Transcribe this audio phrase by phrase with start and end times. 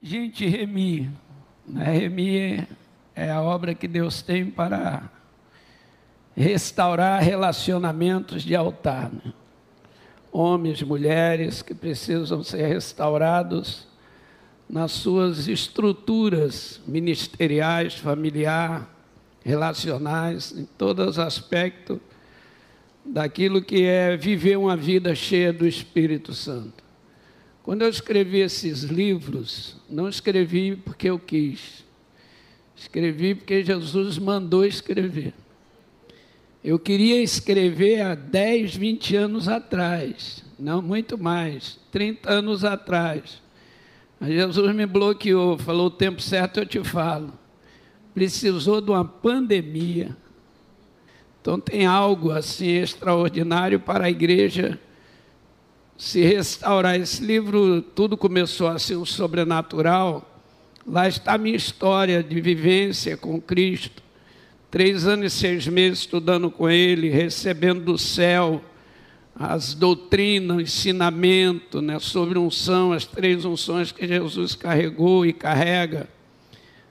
[0.00, 1.10] Gente, Remi,
[1.66, 1.90] né?
[1.90, 2.64] Remi
[3.16, 5.10] é a obra que Deus tem para
[6.36, 9.10] restaurar relacionamentos de altar.
[9.12, 9.32] Né?
[10.30, 13.88] Homens, mulheres que precisam ser restaurados
[14.70, 18.88] nas suas estruturas ministeriais, familiar,
[19.44, 21.98] relacionais, em todos os aspectos
[23.04, 26.87] daquilo que é viver uma vida cheia do Espírito Santo.
[27.68, 31.84] Quando eu escrevi esses livros, não escrevi porque eu quis,
[32.74, 35.34] escrevi porque Jesus mandou escrever.
[36.64, 43.42] Eu queria escrever há 10, 20 anos atrás, não muito mais, 30 anos atrás.
[44.18, 47.38] Mas Jesus me bloqueou, falou: o tempo certo eu te falo.
[48.14, 50.16] Precisou de uma pandemia.
[51.42, 54.80] Então tem algo assim extraordinário para a igreja
[55.98, 56.98] se restaurar.
[56.98, 60.24] Esse livro, tudo começou a ser um sobrenatural.
[60.86, 64.00] Lá está a minha história de vivência com Cristo.
[64.70, 68.62] Três anos e seis meses estudando com Ele, recebendo do céu
[69.34, 76.08] as doutrinas, o ensinamento né, sobre unção, as três unções que Jesus carregou e carrega.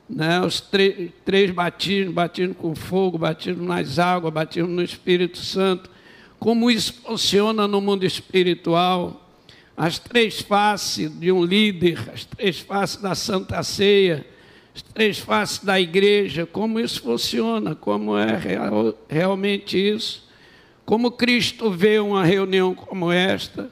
[0.10, 5.97] Né, os três batismos, batismo com fogo, batismo nas águas, batismo no Espírito Santo
[6.40, 9.28] como isso funciona no mundo espiritual,
[9.76, 14.26] as três faces de um líder, as três faces da Santa Ceia,
[14.76, 20.28] as três faces da igreja, como isso funciona, como é real, realmente isso,
[20.86, 23.70] como Cristo vê uma reunião como esta,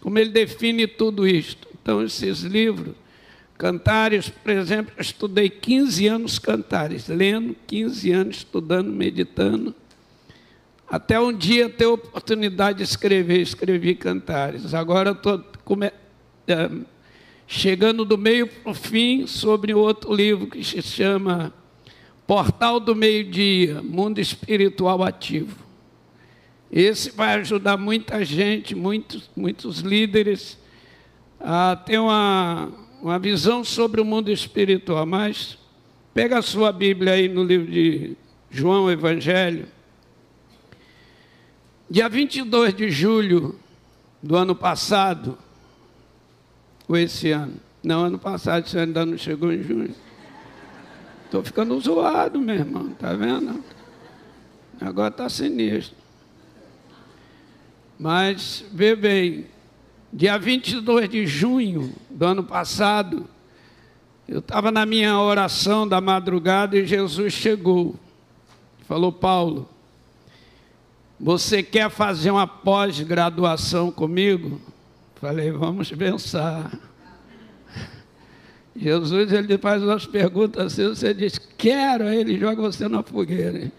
[0.00, 1.68] como ele define tudo isto.
[1.80, 2.94] Então, esses livros,
[3.56, 9.74] Cantares, por exemplo, eu estudei 15 anos Cantares, lendo, 15 anos estudando, meditando.
[10.88, 14.72] Até um dia ter oportunidade de escrever, escrevi cantares.
[14.72, 15.44] Agora estou
[16.46, 16.70] é,
[17.46, 21.52] chegando do meio para o fim sobre outro livro que se chama
[22.24, 25.56] Portal do Meio-Dia, Mundo Espiritual Ativo.
[26.70, 30.58] Esse vai ajudar muita gente, muitos, muitos líderes
[31.40, 32.68] a ter uma,
[33.02, 35.04] uma visão sobre o mundo espiritual.
[35.04, 35.58] Mas
[36.14, 38.16] pega a sua Bíblia aí no livro de
[38.50, 39.66] João Evangelho,
[41.88, 43.58] Dia 22 de julho
[44.20, 45.38] do ano passado,
[46.88, 49.94] ou esse ano, não, ano passado, ano ainda não chegou em junho.
[51.24, 53.62] Estou ficando zoado, meu irmão, tá vendo?
[54.80, 55.96] Agora está sinistro.
[57.96, 59.46] Mas, vê bem,
[60.12, 63.28] dia 22 de junho do ano passado,
[64.26, 67.94] eu estava na minha oração da madrugada e Jesus chegou.
[68.88, 69.68] Falou, Paulo,
[71.18, 74.60] você quer fazer uma pós-graduação comigo?
[75.16, 76.70] Falei, vamos pensar.
[78.78, 83.72] Jesus ele faz umas perguntas assim, você diz, quero, aí ele joga você na fogueira.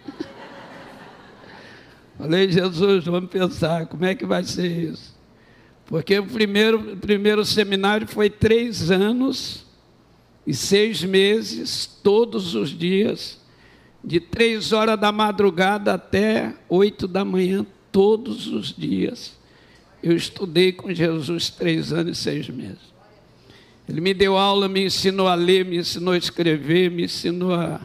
[2.17, 5.15] Falei, Jesus, vamos pensar, como é que vai ser isso?
[5.85, 9.65] Porque o primeiro, o primeiro seminário foi três anos
[10.45, 13.39] e seis meses, todos os dias,
[14.07, 19.37] de três horas da madrugada até oito da manhã, todos os dias.
[20.01, 22.87] Eu estudei com Jesus três anos e seis meses.
[23.87, 27.81] Ele me deu aula, me ensinou a ler, me ensinou a escrever, me ensinou a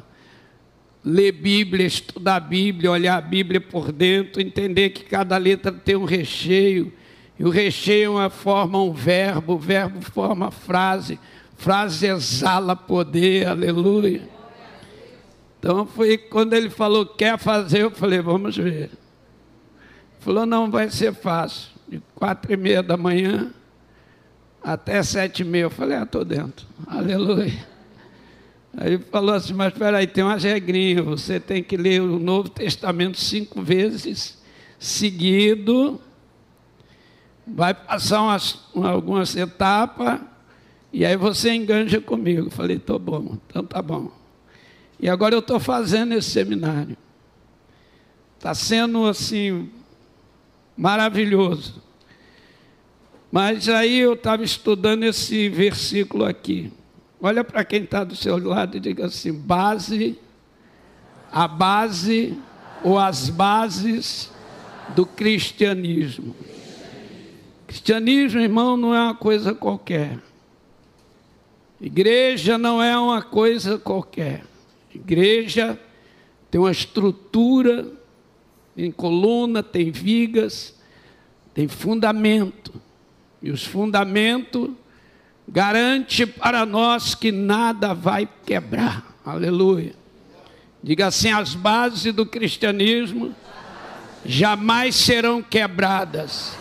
[1.04, 5.96] ler Bíblia, estudar a Bíblia, olhar a Bíblia por dentro, entender que cada letra tem
[5.96, 6.92] um recheio,
[7.36, 11.18] e o recheio é forma um verbo, o verbo forma frase,
[11.56, 14.30] frase exala poder, aleluia.
[15.62, 18.90] Então foi quando ele falou, quer fazer, eu falei, vamos ver.
[20.18, 21.70] Falou, não vai ser fácil.
[21.86, 23.54] De quatro e meia da manhã
[24.60, 25.62] até sete e meia.
[25.62, 26.66] Eu falei, ah, estou dentro.
[26.84, 27.64] Aleluia.
[28.76, 32.48] Aí falou assim, mas espera aí, tem umas regrinhas, você tem que ler o Novo
[32.48, 34.42] Testamento cinco vezes
[34.80, 36.00] seguido,
[37.46, 40.20] vai passar umas, algumas etapas,
[40.92, 42.48] e aí você enganja comigo.
[42.48, 44.21] Eu falei, estou bom, então tá bom.
[45.02, 46.96] E agora eu estou fazendo esse seminário.
[48.38, 49.68] Está sendo assim
[50.76, 51.82] maravilhoso.
[53.30, 56.72] Mas aí eu estava estudando esse versículo aqui.
[57.20, 60.16] Olha para quem está do seu lado e diga assim: base,
[61.32, 62.38] a base
[62.84, 64.30] ou as bases
[64.94, 66.36] do cristianismo.
[67.66, 70.18] Cristianismo, irmão, não é uma coisa qualquer.
[71.80, 74.51] Igreja não é uma coisa qualquer.
[74.94, 75.78] Igreja
[76.50, 77.90] tem uma estrutura,
[78.76, 80.74] tem coluna, tem vigas,
[81.54, 82.72] tem fundamento.
[83.42, 84.70] E os fundamentos
[85.48, 89.16] garante para nós que nada vai quebrar.
[89.24, 89.94] Aleluia.
[90.82, 93.34] Diga assim: as bases do cristianismo
[94.24, 96.56] jamais serão quebradas.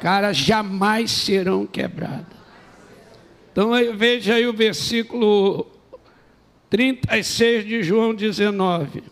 [0.00, 2.26] Cara, jamais serão quebradas.
[3.52, 5.73] Então veja aí o versículo
[6.70, 9.02] 36 de João 19.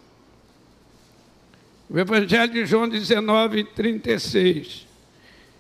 [1.89, 4.87] O Evangelho de João 19, 36.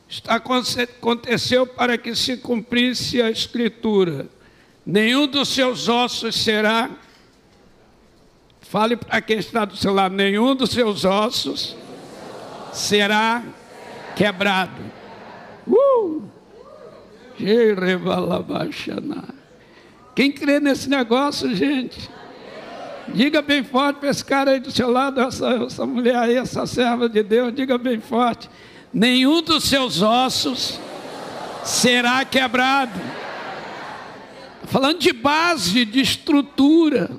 [0.08, 4.26] Está, aconteceu para que se cumprisse a Escritura.
[4.84, 6.90] Nenhum dos seus ossos será.
[8.60, 11.76] Fale para quem está do seu lado: nenhum dos seus ossos
[12.72, 13.42] será
[14.16, 14.82] quebrado.
[15.66, 16.22] Uh!
[20.14, 22.10] Quem crê nesse negócio, gente?
[23.08, 26.66] Diga bem forte para esse cara aí do seu lado, essa, essa mulher aí, essa
[26.66, 28.48] serva de Deus, diga bem forte:
[28.92, 30.78] nenhum dos seus ossos
[31.64, 33.00] será quebrado.
[34.64, 37.10] Falando de base, de estrutura.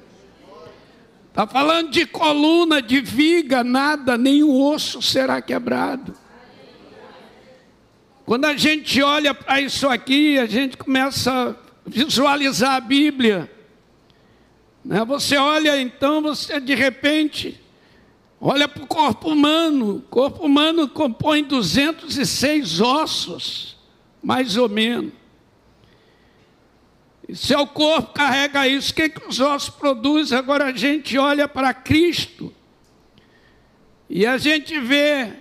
[1.30, 6.16] Está falando de coluna, de viga, nada, nenhum osso será quebrado.
[8.24, 13.52] Quando a gente olha para isso aqui, a gente começa visualizar a Bíblia.
[14.84, 15.04] Né?
[15.06, 17.60] Você olha então, você de repente
[18.40, 19.98] olha para o corpo humano.
[19.98, 23.78] O corpo humano compõe 206 ossos,
[24.22, 25.14] mais ou menos.
[27.28, 28.92] E seu corpo carrega isso.
[28.92, 30.38] O que, que os ossos produzem?
[30.38, 32.54] Agora a gente olha para Cristo
[34.10, 35.34] e a gente vê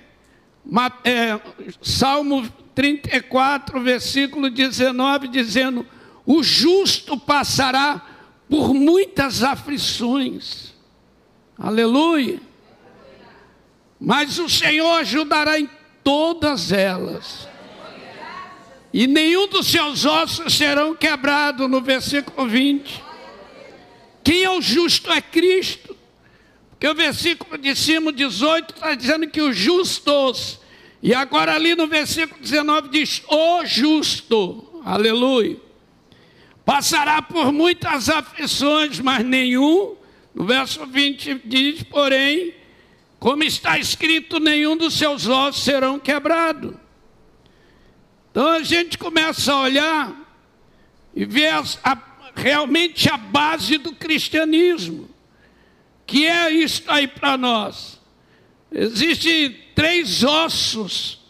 [1.05, 1.41] é,
[1.83, 5.85] Salmo 34, versículo 19, dizendo:
[6.25, 8.01] O justo passará
[8.49, 10.73] por muitas aflições.
[11.59, 12.41] Aleluia.
[14.01, 15.69] Mas o Senhor ajudará em
[16.03, 17.49] todas elas.
[18.93, 23.03] E nenhum dos seus ossos serão quebrados, no versículo 20.
[24.23, 25.97] Quem é o justo é Cristo.
[26.71, 30.61] Porque o versículo de cima, 18, está dizendo que os justos
[31.03, 35.57] e agora ali no versículo 19 diz: O justo, aleluia,
[36.65, 39.97] passará por muitas aflições, mas nenhum,
[40.35, 42.55] no verso 20 diz, porém,
[43.19, 46.75] como está escrito, nenhum dos seus ossos serão quebrados.
[48.31, 50.23] Então a gente começa a olhar
[51.15, 51.53] e ver
[51.85, 51.99] a,
[52.35, 55.09] realmente a base do cristianismo,
[56.07, 58.01] que é isso aí para nós.
[58.71, 61.21] Existem três ossos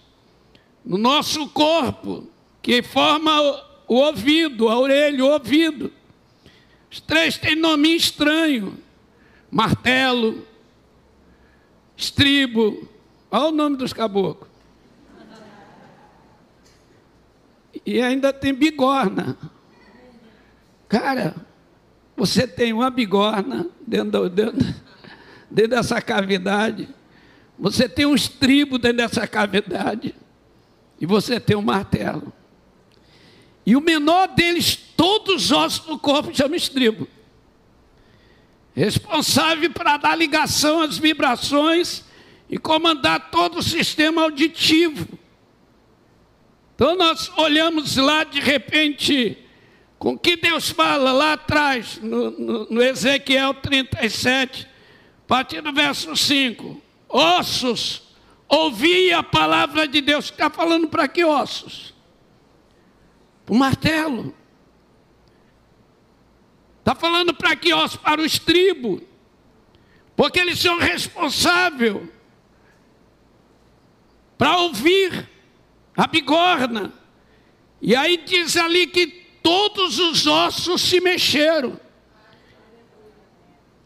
[0.84, 2.30] no nosso corpo
[2.60, 5.92] que formam o ouvido, a orelha, o ouvido.
[6.90, 8.78] Os três têm nome estranho:
[9.50, 10.46] martelo,
[11.96, 12.88] estribo.
[13.30, 14.50] Olha o nome dos caboclos.
[17.84, 19.36] E ainda tem bigorna.
[20.88, 21.34] Cara,
[22.16, 24.74] você tem uma bigorna dentro, dentro,
[25.50, 26.88] dentro dessa cavidade
[27.62, 30.14] você tem um estribo dentro dessa cavidade
[31.00, 32.32] e você tem um martelo.
[33.64, 37.06] E o menor deles, todos os ossos do corpo, chama estribo.
[38.74, 42.04] Responsável para dar ligação às vibrações
[42.48, 45.18] e comandar todo o sistema auditivo.
[46.74, 49.38] Então nós olhamos lá de repente,
[49.98, 56.16] com que Deus fala lá atrás, no, no, no Ezequiel 37, a partir do verso
[56.16, 58.02] 5 ossos,
[58.48, 60.24] ouvi a palavra de Deus.
[60.24, 61.91] Está falando para que ossos?
[63.52, 64.34] O martelo.
[66.78, 67.98] Está falando para que ossos?
[67.98, 69.02] Para o estribo.
[70.16, 72.08] Porque eles são responsáveis
[74.38, 75.28] para ouvir
[75.94, 76.94] a bigorna.
[77.82, 79.06] E aí diz ali que
[79.42, 81.78] todos os ossos se mexeram.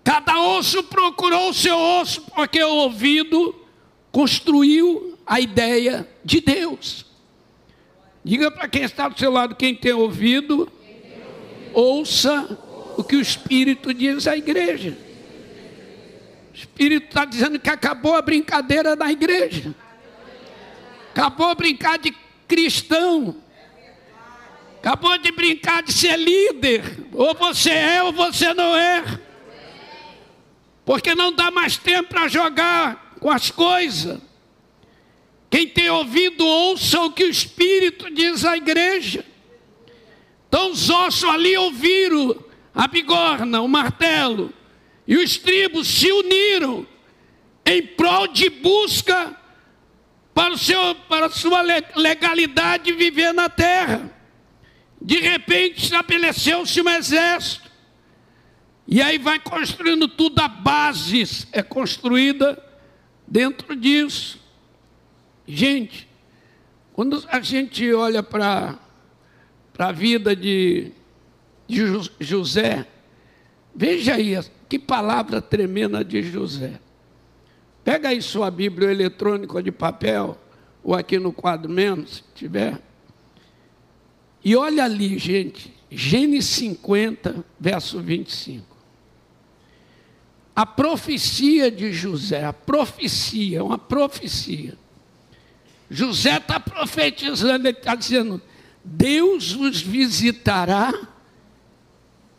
[0.04, 3.52] Cada osso procurou o seu osso, porque o ouvido
[4.12, 7.05] construiu a ideia de Deus.
[8.26, 10.68] Diga para quem está do seu lado, quem tem ouvido,
[11.72, 12.58] ouça
[12.96, 14.98] o que o Espírito diz à igreja.
[16.52, 19.72] O Espírito está dizendo que acabou a brincadeira da igreja.
[21.12, 22.12] Acabou brincar de
[22.48, 23.36] cristão.
[24.78, 27.06] Acabou de brincar de ser líder.
[27.12, 29.20] Ou você é ou você não é
[30.84, 34.20] porque não dá mais tempo para jogar com as coisas.
[35.50, 39.24] Quem tem ouvido, ouça o que o Espírito diz à igreja.
[40.48, 44.52] Então os ossos ali ouviram a bigorna, o martelo,
[45.06, 46.86] e os tribos se uniram
[47.64, 49.36] em prol de busca
[50.34, 51.62] para, o seu, para a sua
[51.94, 54.10] legalidade de viver na terra.
[55.00, 57.70] De repente estabeleceu-se um exército.
[58.86, 62.62] E aí vai construindo tudo, a base é construída
[63.26, 64.40] dentro disso.
[65.46, 66.08] Gente,
[66.92, 68.78] quando a gente olha para
[69.78, 70.92] a vida de,
[71.68, 71.82] de
[72.20, 72.86] José,
[73.74, 74.38] veja aí
[74.68, 76.80] que palavra tremenda de José.
[77.84, 80.36] Pega aí sua Bíblia eletrônica de papel,
[80.82, 82.80] ou aqui no quadro mesmo, se tiver.
[84.44, 88.76] E olha ali, gente, Gênesis 50, verso 25
[90.56, 94.78] a profecia de José, a profecia, uma profecia.
[95.90, 98.40] José está profetizando, ele está dizendo:
[98.84, 100.92] Deus os visitará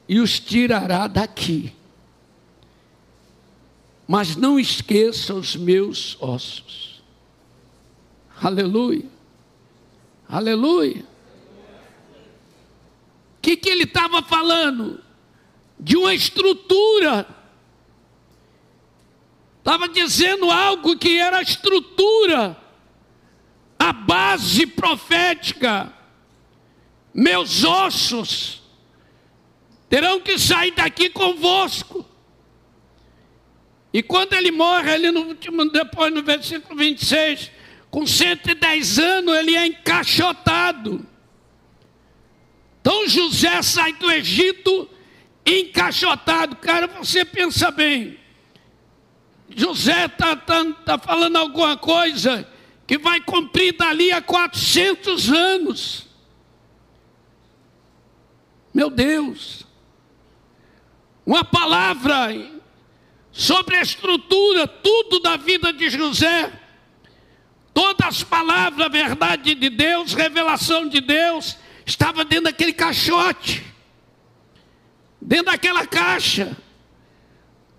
[0.08, 1.74] e os tirará daqui.
[4.08, 7.02] Mas não esqueça os meus ossos.
[8.42, 9.06] Aleluia.
[10.30, 11.04] Aleluia.
[13.38, 15.02] O que, que ele estava falando?
[15.80, 17.28] De uma estrutura
[19.68, 22.56] estava dizendo algo que era estrutura,
[23.88, 25.94] a base profética.
[27.14, 28.62] Meus ossos
[29.90, 32.06] terão que sair daqui convosco.
[33.94, 37.50] E quando ele morre, ali no último, depois no versículo 26,
[37.90, 41.08] com 110 anos, ele é encaixotado.
[42.82, 44.90] Então José sai do Egito
[45.46, 46.58] encaixotado.
[46.58, 48.20] Cara, você pensa bem.
[49.50, 52.48] José está tá, tá falando alguma coisa
[52.88, 56.08] que vai cumprir dali a 400 anos.
[58.74, 59.66] Meu Deus,
[61.26, 62.30] uma palavra
[63.32, 66.52] sobre a estrutura, tudo da vida de José,
[67.74, 73.64] todas as palavras, a verdade de Deus, revelação de Deus, estava dentro daquele caixote,
[75.22, 76.56] dentro daquela caixa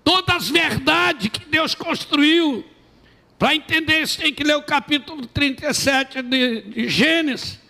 [0.08, 2.64] todas as verdades que Deus construiu.
[3.38, 7.60] Para entender isso, tem que ler o capítulo 37 de, de Gênesis,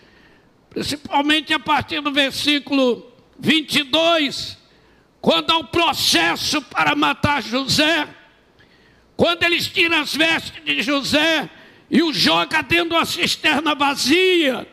[0.71, 4.57] principalmente a partir do versículo 22,
[5.21, 8.09] quando há o processo para matar José,
[9.15, 11.51] quando eles tiram as vestes de José
[11.91, 14.67] e o joga dentro de uma cisterna vazia,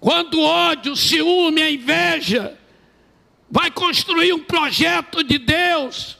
[0.00, 2.58] quando o ódio, o ciúme, a inveja,
[3.50, 6.18] vai construir um projeto de Deus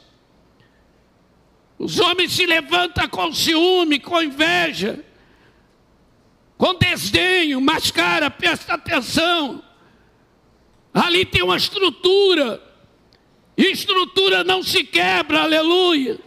[1.77, 5.03] os homens se levantam com ciúme, com inveja,
[6.57, 9.61] com desdenho, mas, cara, presta atenção.
[10.93, 12.61] Ali tem uma estrutura,
[13.57, 16.17] e estrutura não se quebra, aleluia.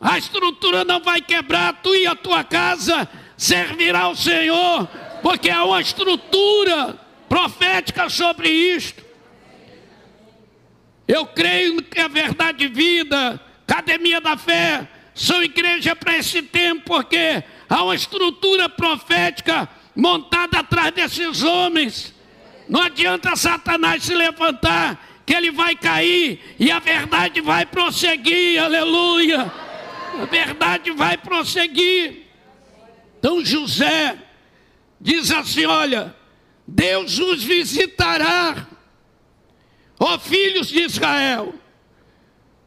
[0.00, 4.86] A estrutura não vai quebrar, tu e a tua casa servirá ao Senhor,
[5.20, 6.98] porque há uma estrutura
[7.28, 9.02] profética sobre isto.
[11.08, 17.42] Eu creio que a verdade vida Academia da Fé, são igreja para esse tempo, porque
[17.68, 22.14] há uma estrutura profética montada atrás desses homens.
[22.68, 29.52] Não adianta Satanás se levantar, que ele vai cair e a verdade vai prosseguir, aleluia.
[30.20, 32.26] A verdade vai prosseguir.
[33.18, 34.16] Então José
[35.00, 36.14] diz assim: olha,
[36.66, 38.66] Deus os visitará,
[39.98, 41.54] ó filhos de Israel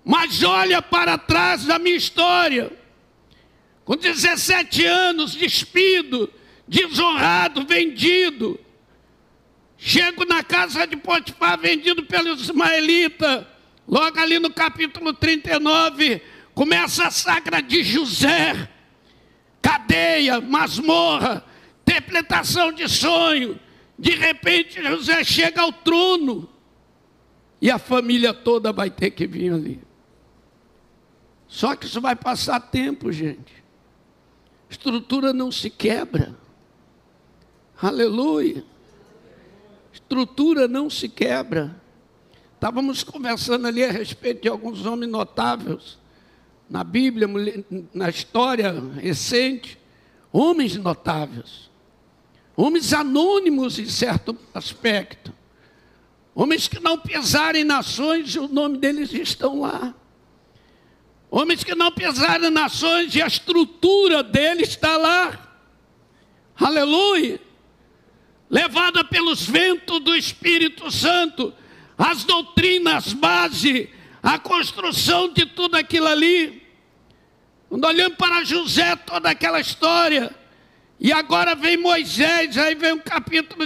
[0.05, 2.71] mas olha para trás da minha história.
[3.83, 6.31] Com 17 anos, despido,
[6.67, 8.59] desonrado, vendido.
[9.77, 13.47] Chego na casa de Potifar, vendido pelo Ismaelita.
[13.87, 16.21] Logo ali no capítulo 39,
[16.53, 18.69] começa a sagra de José.
[19.59, 21.43] Cadeia, masmorra,
[21.81, 23.59] interpretação de sonho.
[23.97, 26.47] De repente, José chega ao trono.
[27.59, 29.84] E a família toda vai ter que vir ali.
[31.55, 33.63] Só que isso vai passar tempo, gente.
[34.69, 36.35] Estrutura não se quebra.
[37.81, 38.61] Aleluia.
[39.93, 41.81] Estrutura não se quebra.
[42.55, 45.97] Estávamos conversando ali a respeito de alguns homens notáveis
[46.69, 47.25] na Bíblia,
[47.93, 49.79] na história recente,
[50.33, 51.71] homens notáveis,
[52.53, 55.31] homens anônimos em certo aspecto,
[56.33, 59.95] homens que não pesaram em nações, o nome deles estão lá.
[61.29, 65.39] Homens que não pesaram nações e a estrutura dele está lá.
[66.55, 67.41] Aleluia.
[68.49, 71.53] Levada pelos ventos do Espírito Santo,
[71.97, 73.89] as doutrinas base,
[74.21, 76.63] a construção de tudo aquilo ali.
[77.67, 80.33] Quando olhamos para José, toda aquela história,
[80.99, 83.65] e agora vem Moisés, aí vem o capítulo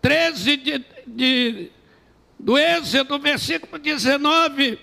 [0.00, 1.70] 13 de, de,
[2.38, 4.78] do Êxodo, versículo 19,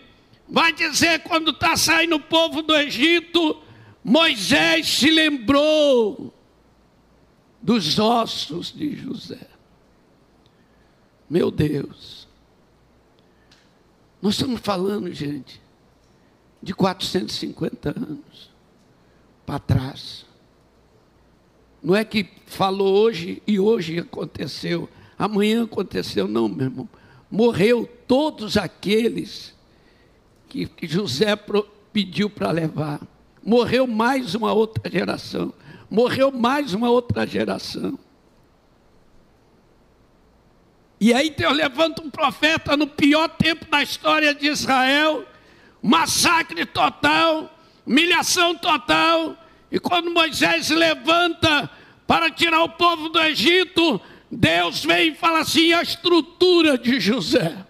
[0.52, 3.64] vai dizer: quando está saindo o povo do Egito,
[4.04, 6.34] Moisés se lembrou
[7.62, 9.48] dos ossos de José.
[11.30, 12.28] Meu Deus.
[14.22, 15.60] Nós estamos falando, gente,
[16.62, 18.52] de 450 anos
[19.46, 20.26] para trás.
[21.82, 26.90] Não é que falou hoje e hoje aconteceu, amanhã aconteceu, não, meu irmão.
[27.32, 29.56] Morreu todos aqueles
[30.52, 31.38] que, José
[31.94, 33.00] pediu para levar.
[33.42, 35.54] Morreu mais uma outra geração.
[35.90, 37.98] Morreu mais uma outra geração.
[41.00, 45.26] E aí Deus levanta um profeta no pior tempo da história de Israel,
[45.82, 47.50] massacre total,
[47.86, 49.36] humilhação total.
[49.72, 51.70] E quando Moisés levanta
[52.06, 57.66] para tirar o povo do Egito, Deus vem e fala assim: a estrutura de José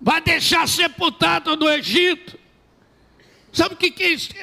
[0.00, 2.38] vai deixar sepultado no Egito.
[3.52, 3.90] Sabe o que,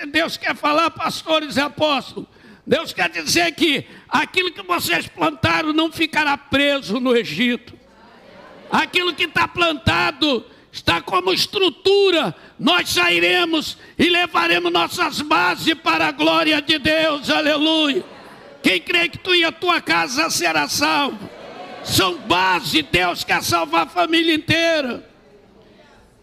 [0.07, 2.27] Deus quer falar, pastores e apóstolos?
[2.65, 7.77] Deus quer dizer que aquilo que vocês plantaram não ficará preso no Egito.
[8.71, 12.33] Aquilo que está plantado está como estrutura.
[12.57, 17.29] Nós sairemos e levaremos nossas bases para a glória de Deus.
[17.29, 18.03] Aleluia.
[18.63, 21.29] Quem crê que tu e a tua casa será salvo?
[21.83, 22.83] São bases.
[22.89, 25.12] Deus quer salvar a família inteira.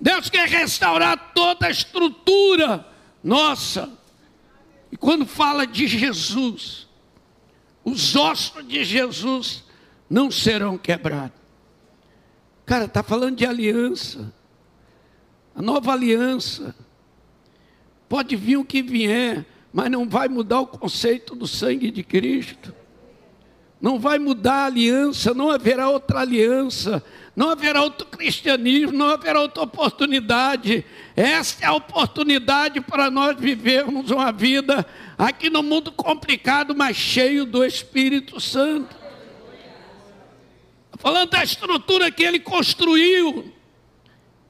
[0.00, 2.86] Deus quer restaurar toda a estrutura
[3.22, 3.92] nossa.
[4.90, 6.88] E quando fala de Jesus,
[7.84, 9.62] os ossos de Jesus
[10.08, 11.38] não serão quebrados.
[12.64, 14.32] Cara, está falando de aliança.
[15.54, 16.74] A nova aliança.
[18.08, 22.74] Pode vir o que vier, mas não vai mudar o conceito do sangue de Cristo.
[23.80, 27.02] Não vai mudar a aliança, não haverá outra aliança
[27.40, 30.84] não haverá outro cristianismo, não haverá outra oportunidade.
[31.16, 37.46] Esta é a oportunidade para nós vivermos uma vida aqui no mundo complicado, mas cheio
[37.46, 38.94] do Espírito Santo.
[40.98, 43.50] Falando da estrutura que ele construiu.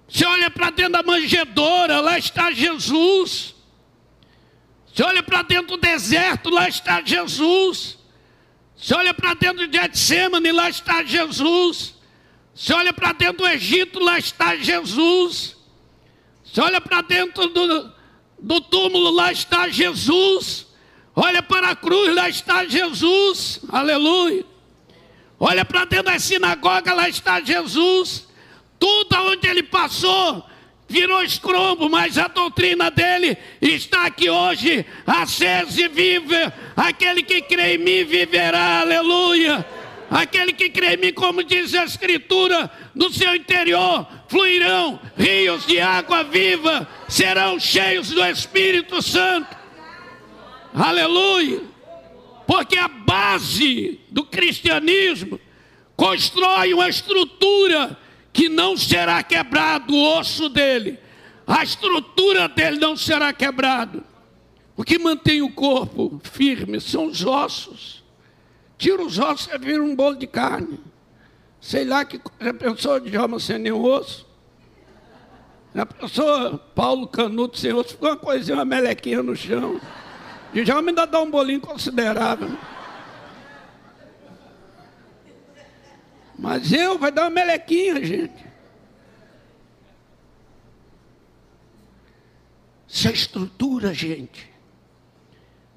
[0.09, 3.55] Você olha para dentro da manjedoura, lá está Jesus.
[4.93, 8.01] Você olha para dentro do deserto, lá está Jesus.
[8.77, 12.00] Você olha para dentro de Getsemane, lá está Jesus.
[12.61, 15.57] Você olha para dentro do Egito, lá está Jesus.
[16.45, 17.91] Você olha para dentro do,
[18.39, 20.67] do túmulo, lá está Jesus.
[21.17, 23.61] Olha para a cruz, lá está Jesus.
[23.67, 24.45] Aleluia.
[25.39, 28.29] Olha para dentro da sinagoga, lá está Jesus.
[28.79, 30.45] Tudo onde ele passou
[30.87, 36.53] virou escromo, mas a doutrina dele está aqui hoje, acesa e viva.
[36.77, 38.81] Aquele que crê em mim viverá.
[38.81, 39.67] Aleluia.
[40.11, 45.81] Aquele que crê em mim, como diz a Escritura, do seu interior fluirão rios de
[45.81, 49.57] água viva, serão cheios do Espírito Santo.
[50.75, 51.63] Aleluia!
[52.45, 55.39] Porque a base do cristianismo
[55.95, 57.97] constrói uma estrutura
[58.33, 60.99] que não será quebrado o osso dele.
[61.47, 64.03] A estrutura dele não será quebrado.
[64.77, 68.00] O que mantém o corpo firme são os ossos.
[68.81, 70.81] Tira os ossos e vira um bolo de carne.
[71.61, 74.27] Sei lá que já pensou de Djalma sem nenhum osso?
[75.75, 77.91] Já pensou Paulo Canuto sem osso?
[77.91, 79.79] Ficou uma coisinha, uma melequinha no chão.
[80.55, 82.49] Djalma ainda dá um bolinho considerável.
[86.39, 88.47] Mas eu vai dar uma melequinha, gente.
[92.89, 94.51] Se a estrutura, gente,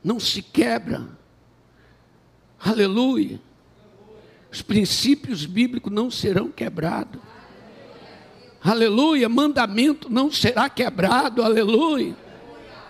[0.01, 1.21] não se quebra,
[2.63, 3.41] Aleluia.
[4.51, 7.19] Os princípios bíblicos não serão quebrados.
[8.63, 9.27] Aleluia.
[9.27, 11.43] Mandamento não será quebrado.
[11.43, 12.15] Aleluia.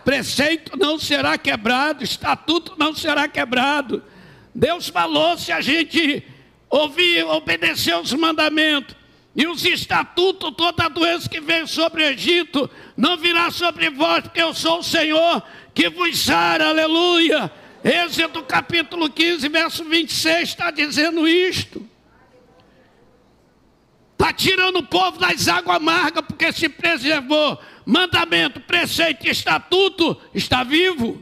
[0.05, 2.03] Preceito não será quebrado.
[2.03, 4.03] Estatuto não será quebrado.
[4.53, 6.23] Deus falou se a gente
[6.69, 8.95] ouvir, obedecer os mandamentos.
[9.35, 14.21] E os estatutos, toda a doença que veio sobre o Egito, não virá sobre vós,
[14.21, 15.41] porque eu sou o Senhor
[15.73, 17.51] que vos sara, aleluia.
[17.83, 21.85] Êxodo capítulo 15, verso 26 está dizendo isto.
[24.13, 27.59] Está tirando o povo das águas amargas porque se preservou.
[27.85, 31.21] Mandamento, preceito estatuto está vivo.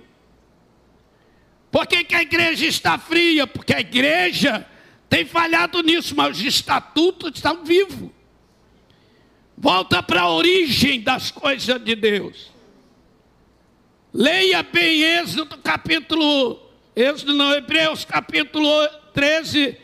[1.72, 3.48] Por que, que a igreja está fria?
[3.48, 4.68] Porque a igreja
[5.10, 8.12] tem falhado nisso, mas os estatutos estão vivos.
[9.58, 12.51] Volta para a origem das coisas de Deus.
[14.14, 16.60] Leia bem Êxodo capítulo,
[16.94, 18.68] Êxodo não, Hebreus capítulo
[19.14, 19.78] 13,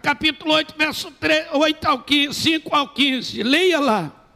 [0.00, 3.42] capítulo 8, verso 3, 8 ao 15, 5 ao 15.
[3.42, 4.26] Leia lá.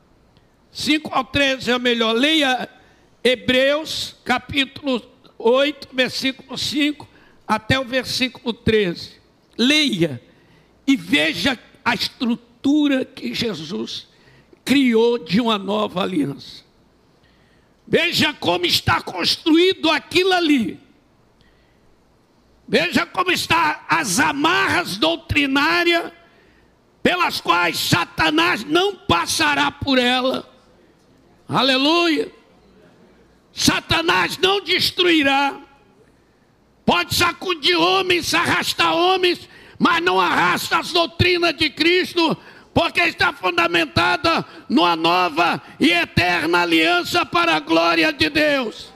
[0.72, 2.14] 5 ao 13 é melhor.
[2.14, 2.68] Leia
[3.22, 5.00] Hebreus, capítulo
[5.38, 7.08] 8, versículo 5
[7.46, 9.20] até o versículo 13.
[9.56, 10.20] Leia
[10.84, 14.08] e veja a estrutura que Jesus
[14.64, 16.65] criou de uma nova aliança.
[17.86, 20.80] Veja como está construído aquilo ali.
[22.68, 26.12] Veja como está as amarras doutrinárias
[27.02, 30.52] pelas quais Satanás não passará por ela.
[31.48, 32.32] Aleluia.
[33.52, 35.60] Satanás não destruirá.
[36.84, 42.36] Pode sacudir homens, arrastar homens, mas não arrasta as doutrinas de Cristo,
[42.76, 48.92] porque está fundamentada numa nova e eterna aliança para a glória de Deus.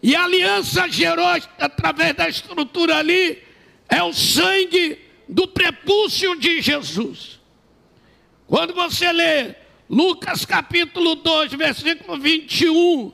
[0.00, 1.26] E a aliança gerou,
[1.58, 3.42] através da estrutura ali,
[3.88, 7.40] é o sangue do prepúcio de Jesus.
[8.46, 9.56] Quando você lê
[9.90, 13.12] Lucas capítulo 2, versículo 21,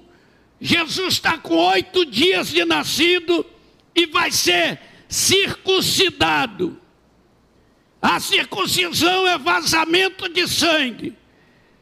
[0.60, 3.46] Jesus está com oito dias de nascido
[3.94, 6.78] e vai ser circuncidado.
[8.00, 11.16] A circuncisão é vazamento de sangue.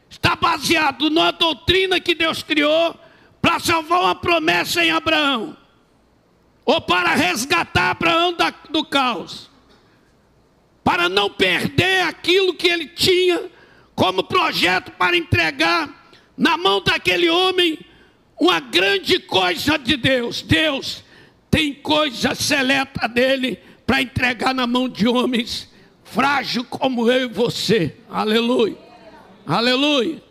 [0.09, 2.99] Está baseado na doutrina que Deus criou
[3.41, 5.57] para salvar uma promessa em Abraão.
[6.65, 9.51] Ou para resgatar Abraão da, do caos.
[10.83, 13.51] Para não perder aquilo que ele tinha
[13.95, 17.79] como projeto para entregar na mão daquele homem
[18.41, 20.41] uma grande coisa de Deus.
[20.41, 21.05] Deus
[21.51, 25.76] tem coisa seleta dele para entregar na mão de homens
[26.07, 27.97] frágil como eu e você.
[28.11, 28.77] Aleluia.
[29.47, 30.23] Aleluia.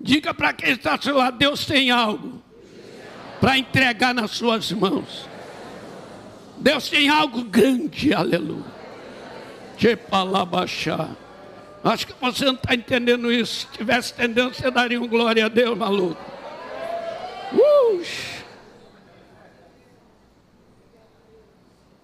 [0.00, 2.40] Diga para quem está ao seu lado, Deus tem algo
[3.40, 5.28] para entregar nas suas mãos.
[6.56, 8.64] Deus tem algo grande, aleluia.
[9.76, 11.08] Chepalabachá.
[11.82, 13.60] Acho que você não está entendendo isso.
[13.60, 16.30] Se estivesse entendendo, você daria um glória a Deus, maluco.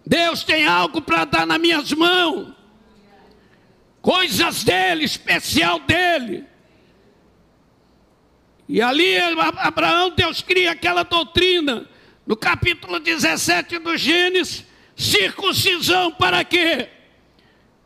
[0.04, 2.55] Deus tem algo para dar nas minhas mãos
[4.06, 6.44] coisas dele, especial dele.
[8.68, 9.16] E ali
[9.58, 11.88] Abraão, Deus cria aquela doutrina,
[12.24, 14.64] no capítulo 17 do Gênesis,
[14.94, 16.88] circuncisão para quê?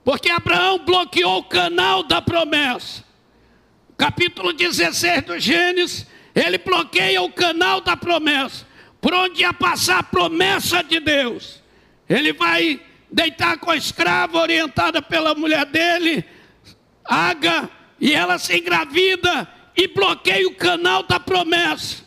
[0.04, 3.02] Porque Abraão bloqueou o canal da promessa.
[3.96, 8.66] Capítulo 16 do Gênesis, ele bloqueia o canal da promessa,
[9.00, 11.62] por onde ia passar a promessa de Deus.
[12.06, 12.78] Ele vai
[13.10, 16.24] deitar com a escrava orientada pela mulher dele,
[17.04, 17.68] Aga,
[17.98, 22.04] e ela se engravida e bloqueia o canal da promessa.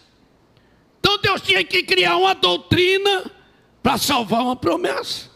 [1.00, 3.30] Então Deus tinha que criar uma doutrina
[3.82, 5.30] para salvar uma promessa.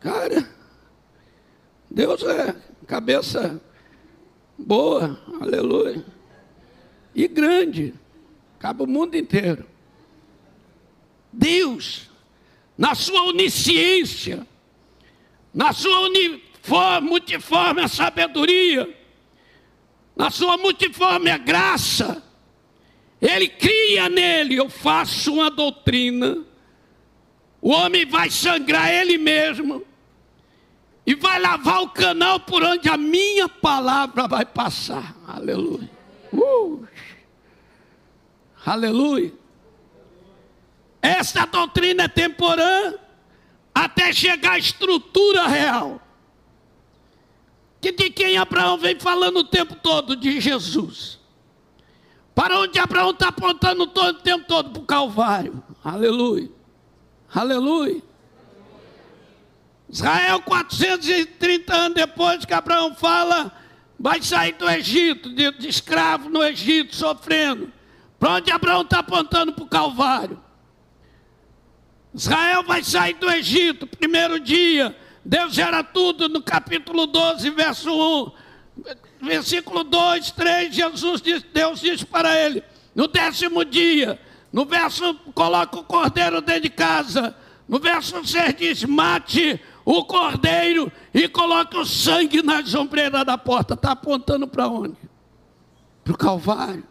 [0.00, 0.48] Cara,
[1.88, 3.60] Deus é cabeça
[4.58, 6.04] boa, aleluia.
[7.14, 7.94] E grande,
[8.58, 9.64] cabe o mundo inteiro.
[11.32, 12.10] Deus
[12.76, 14.46] na sua onisciência,
[15.52, 18.96] na sua uniforme, multiforme sabedoria,
[20.16, 22.22] na sua multiforme graça,
[23.20, 26.44] ele cria nele, eu faço uma doutrina,
[27.60, 29.84] o homem vai sangrar ele mesmo,
[31.06, 35.14] e vai lavar o canal por onde a minha palavra vai passar.
[35.26, 35.90] Aleluia.
[36.32, 36.86] Uh.
[38.64, 39.32] Aleluia.
[41.04, 42.94] Esta doutrina é temporã
[43.74, 46.00] até chegar à estrutura real.
[47.78, 50.16] Que de quem Abraão vem falando o tempo todo?
[50.16, 51.20] De Jesus.
[52.34, 54.70] Para onde Abraão está apontando todo o tempo todo?
[54.70, 55.62] Para o Calvário.
[55.84, 56.50] Aleluia.
[57.34, 58.02] Aleluia.
[59.90, 63.52] Israel, 430 anos depois que Abraão fala,
[64.00, 67.70] vai sair do Egito, de, de escravo no Egito, sofrendo.
[68.18, 69.52] Para onde Abraão está apontando?
[69.52, 70.43] Para o Calvário.
[72.14, 74.96] Israel vai sair do Egito, primeiro dia.
[75.24, 77.90] Deus gera tudo no capítulo 12, verso
[78.80, 79.24] 1.
[79.26, 82.62] Versículo 2, 3, Jesus diz, Deus diz para ele,
[82.94, 84.20] no décimo dia,
[84.52, 87.34] no verso, coloca o cordeiro dentro de casa.
[87.68, 93.74] No verso 6 diz: mate o cordeiro e coloque o sangue na sombreira da porta.
[93.74, 94.96] Está apontando para onde?
[96.04, 96.84] Para o Calvário.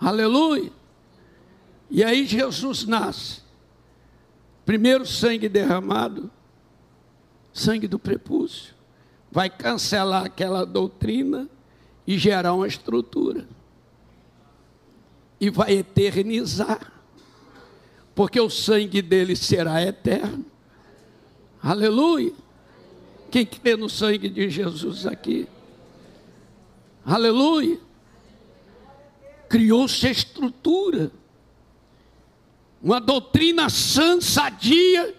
[0.00, 0.72] Aleluia.
[1.88, 3.39] E aí Jesus nasce.
[4.70, 6.30] Primeiro sangue derramado,
[7.52, 8.72] sangue do prepúcio,
[9.28, 11.50] vai cancelar aquela doutrina
[12.06, 13.48] e gerar uma estrutura.
[15.40, 16.92] E vai eternizar,
[18.14, 20.46] porque o sangue dele será eterno.
[21.60, 22.32] Aleluia.
[23.28, 25.48] Quem crê no sangue de Jesus aqui?
[27.04, 27.80] Aleluia.
[29.48, 31.10] Criou-se estrutura.
[32.82, 35.14] Uma doutrina sã, sadia,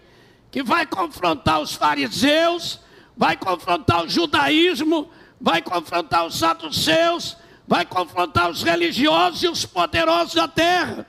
[0.49, 2.79] que vai confrontar os fariseus,
[3.15, 10.33] vai confrontar o judaísmo, vai confrontar os saduceus, vai confrontar os religiosos e os poderosos
[10.33, 11.07] da terra.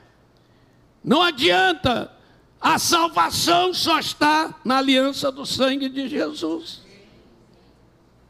[1.03, 2.13] Não adianta,
[2.61, 6.81] a salvação só está na aliança do sangue de Jesus.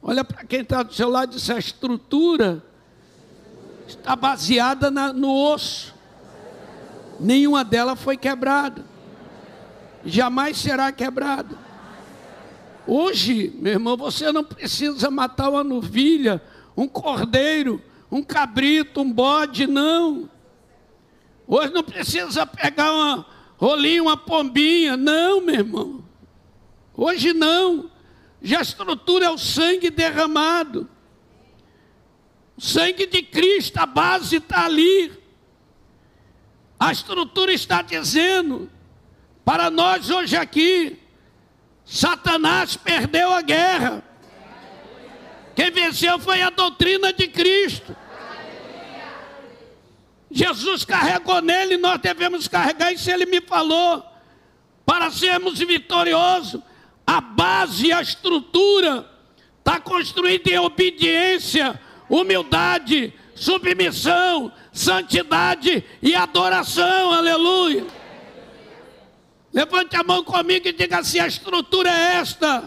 [0.02, 2.64] Olha para quem está do seu lado, diz: a estrutura
[3.86, 5.91] está baseada na, no osso,
[7.20, 8.84] nenhuma delas foi quebrada,
[10.04, 11.56] jamais será quebrada.
[12.86, 16.42] Hoje, meu irmão, você não precisa matar uma novilha,
[16.76, 20.28] um cordeiro, um cabrito, um bode, não.
[21.46, 26.04] Hoje não precisa pegar uma rolinha, uma pombinha, não, meu irmão.
[26.94, 27.90] Hoje não.
[28.42, 30.88] Já a estrutura é o sangue derramado.
[32.56, 35.12] O sangue de Cristo, a base está ali.
[36.82, 38.68] A estrutura está dizendo
[39.44, 40.98] para nós hoje aqui:
[41.84, 44.02] Satanás perdeu a guerra.
[45.54, 47.94] Quem venceu foi a doutrina de Cristo.
[50.28, 53.08] Jesus carregou nele, nós devemos carregar isso.
[53.08, 54.04] Ele me falou
[54.84, 56.60] para sermos vitoriosos.
[57.06, 59.08] A base, a estrutura
[59.60, 67.12] está construída em obediência, humildade, submissão, santidade e adoração.
[67.12, 67.86] Aleluia.
[69.52, 72.64] Levante a mão comigo e diga assim: a estrutura é esta: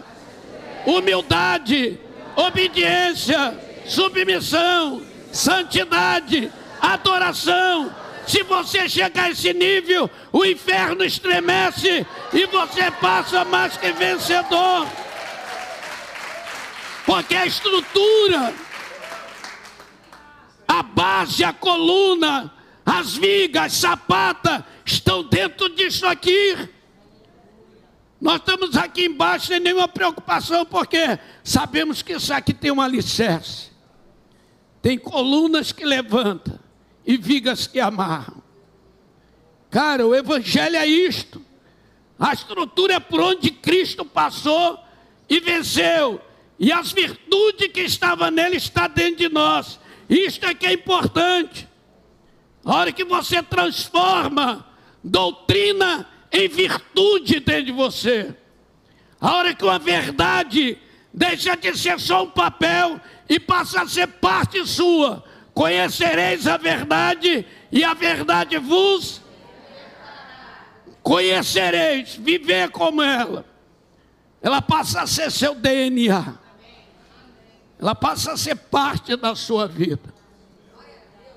[0.86, 1.98] humildade,
[2.36, 7.94] obediência, submissão, santidade, adoração.
[8.26, 14.86] Se você chegar a esse nível, o inferno estremece e você passa mais que vencedor.
[17.04, 18.52] Porque a estrutura,
[21.06, 22.52] base, a coluna,
[22.84, 26.68] as vigas, sapata, estão dentro disso aqui.
[28.20, 33.70] Nós estamos aqui embaixo sem nenhuma preocupação, porque sabemos que isso aqui tem um alicerce.
[34.82, 36.58] Tem colunas que levantam
[37.06, 38.42] e vigas que amarram.
[39.70, 41.44] Cara, o Evangelho é isto.
[42.18, 44.78] A estrutura é por onde Cristo passou
[45.28, 46.20] e venceu.
[46.58, 49.78] E as virtudes que estavam nele está dentro de nós.
[50.08, 51.68] Isto é que é importante.
[52.64, 54.66] A hora que você transforma
[55.02, 58.34] doutrina em virtude dentro de você.
[59.20, 60.78] A hora que uma verdade
[61.12, 65.24] deixa de ser só um papel e passa a ser parte sua.
[65.54, 69.22] Conhecereis a verdade e a verdade vos
[71.06, 73.46] conhecereis, viver como ela.
[74.42, 76.34] Ela passa a ser seu DNA.
[77.78, 80.14] Ela passa a ser parte da sua vida.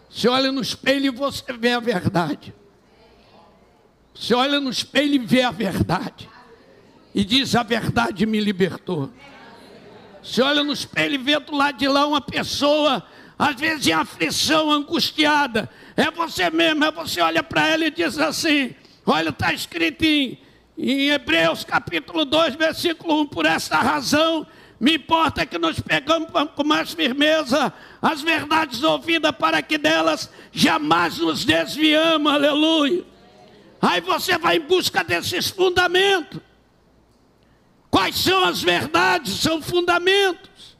[0.09, 2.53] Você olha no espelho e você vê a verdade.
[4.13, 6.29] Você olha no espelho e vê a verdade.
[7.13, 9.11] E diz: A verdade me libertou.
[10.23, 13.03] Você olha no espelho e vê do lado de lá uma pessoa,
[13.37, 15.69] às vezes em aflição, angustiada.
[15.95, 18.73] É você mesmo, é você olha para ela e diz assim:
[19.05, 20.39] Olha, está escrito em,
[20.77, 24.45] em Hebreus capítulo 2, versículo 1: Por esta razão
[24.79, 31.17] me importa que nos pegamos com mais firmeza as verdades ouvidas para que delas jamais
[31.17, 33.03] nos desviamos, aleluia.
[33.81, 36.39] Aí você vai em busca desses fundamentos.
[37.89, 39.33] Quais são as verdades?
[39.33, 40.77] São fundamentos.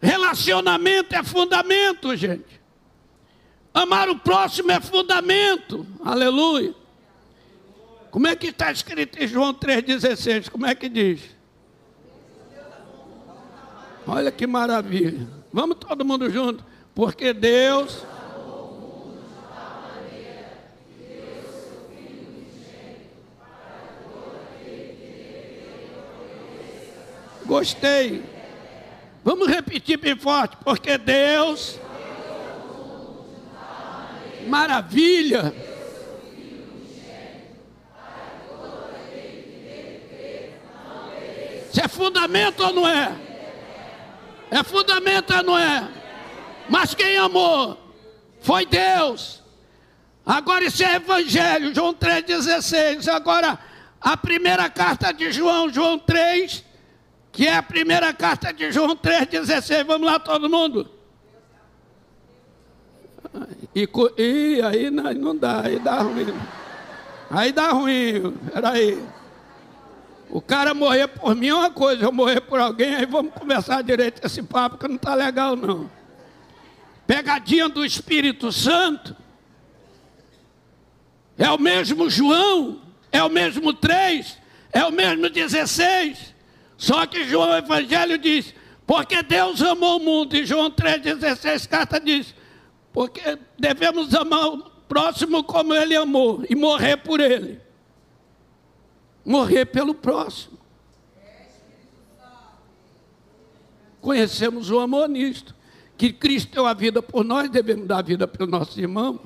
[0.00, 2.60] Relacionamento é fundamento, gente.
[3.74, 5.86] Amar o próximo é fundamento.
[6.02, 6.74] Aleluia.
[8.10, 10.48] Como é que está escrito em João 3,16?
[10.48, 11.33] Como é que diz?
[14.06, 15.26] Olha que maravilha.
[15.52, 16.64] Vamos todo mundo junto.
[16.94, 18.04] Porque Deus
[27.44, 28.22] Gostei.
[29.22, 31.78] Vamos repetir bem forte, porque Deus.
[34.48, 35.54] Maravilha.
[41.70, 43.23] Isso é fundamento ou não é?
[44.54, 45.88] É fundamento não é?
[46.68, 47.76] Mas quem amou
[48.40, 49.42] foi Deus.
[50.24, 53.12] Agora isso é Evangelho, João 3,16.
[53.12, 53.58] Agora,
[54.00, 56.64] a primeira carta de João, João 3,
[57.32, 59.84] que é a primeira carta de João 3,16.
[59.84, 60.88] Vamos lá, todo mundo.
[63.74, 66.32] E, e aí não, não dá, aí dá ruim.
[67.28, 69.02] Aí dá ruim, peraí.
[70.30, 73.82] O cara morrer por mim é uma coisa, eu morrer por alguém, aí vamos conversar
[73.82, 75.90] direito esse papo que não está legal não.
[77.06, 79.16] Pegadinha do Espírito Santo.
[81.36, 84.38] É o mesmo João, é o mesmo 3,
[84.72, 86.34] é o mesmo 16.
[86.76, 88.54] Só que João Evangelho diz:
[88.86, 92.34] porque Deus amou o mundo, e João 3,16, carta diz,
[92.92, 94.58] porque devemos amar o
[94.88, 97.60] próximo como ele amou e morrer por ele.
[99.24, 100.58] Morrer pelo próximo.
[104.00, 105.54] Conhecemos o amor nisto,
[105.96, 109.18] que Cristo deu a vida por nós, devemos dar a vida pelo nosso irmão.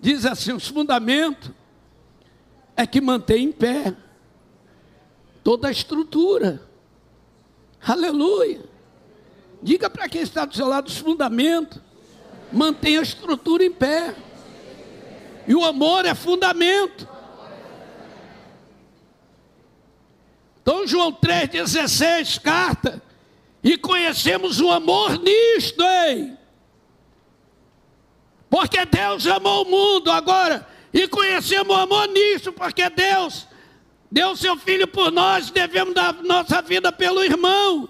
[0.00, 1.50] Diz assim: os fundamentos
[2.76, 3.94] é que mantém em pé
[5.42, 6.62] toda a estrutura.
[7.84, 8.64] Aleluia.
[9.62, 11.80] Diga para quem está do seu lado os fundamentos.
[12.52, 14.14] Mantenha a estrutura em pé.
[15.46, 17.08] E o amor é fundamento.
[20.62, 23.02] Então, João 3,16, carta.
[23.62, 26.38] E conhecemos o amor nisto, hein?
[28.48, 30.66] Porque Deus amou o mundo agora.
[30.92, 33.46] E conhecemos o amor nisto, porque Deus
[34.10, 37.88] deu seu filho por nós, devemos dar nossa vida pelo irmão.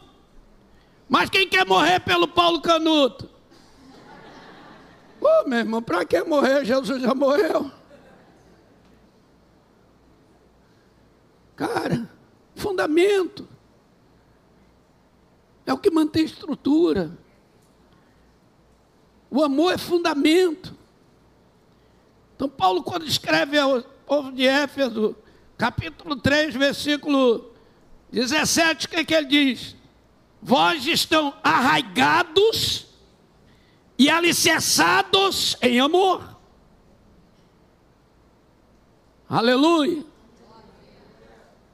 [1.09, 3.29] Mas quem quer morrer pelo Paulo Canuto?
[5.21, 6.65] Ô, oh, meu irmão, para que morrer?
[6.65, 7.71] Jesus já morreu.
[11.57, 12.09] Cara,
[12.55, 13.49] fundamento.
[15.65, 17.17] É o que mantém estrutura.
[19.31, 20.77] O amor é fundamento.
[22.37, 25.17] Então, Paulo, quando escreve ao povo de Éfeso,
[25.57, 27.53] capítulo 3, versículo
[28.11, 29.77] 17, o que, é que ele diz?
[30.43, 32.87] Vós estão arraigados
[33.97, 36.37] e alicerçados em amor.
[39.29, 40.12] Aleluia.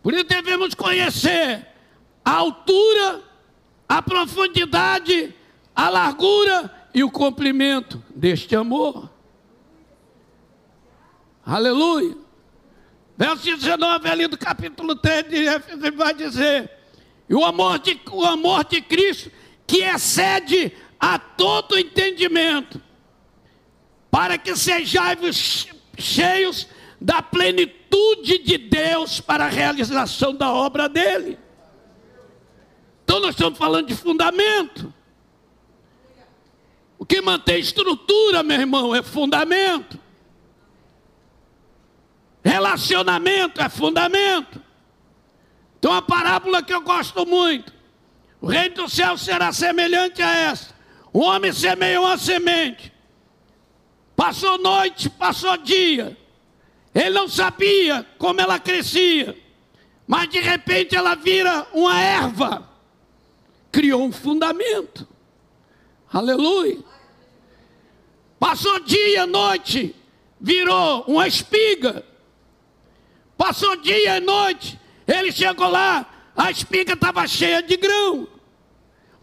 [0.09, 1.67] Por isso devemos conhecer
[2.25, 3.23] a altura,
[3.87, 5.35] a profundidade,
[5.77, 9.11] a largura e o comprimento deste amor.
[11.45, 12.17] Aleluia.
[13.19, 16.71] Verso 19 ali do capítulo 3 de Éfeso, vai dizer:
[17.29, 19.31] e o amor, de, o amor de Cristo
[19.67, 22.81] que excede a todo entendimento,
[24.11, 25.69] para que sejais
[25.99, 26.67] cheios
[26.99, 27.78] da plenitude
[28.39, 31.39] de Deus para a realização da obra dele.
[33.05, 34.93] Então nós estamos falando de fundamento.
[36.99, 39.99] O que mantém estrutura, meu irmão, é fundamento.
[42.45, 44.63] Relacionamento é fundamento.
[45.79, 47.73] Então, a parábola que eu gosto muito:
[48.41, 50.75] o reino do céu será semelhante a essa.
[51.13, 52.93] O homem semeou uma semente,
[54.17, 56.18] passou noite, passou dia.
[56.99, 59.39] Ele não sabia como ela crescia,
[60.05, 62.69] mas de repente ela vira uma erva,
[63.71, 65.07] criou um fundamento.
[66.13, 66.79] Aleluia.
[68.41, 69.95] Passou dia, noite,
[70.41, 72.05] virou uma espiga.
[73.37, 76.05] Passou dia e noite, ele chegou lá,
[76.37, 78.27] a espiga estava cheia de grão,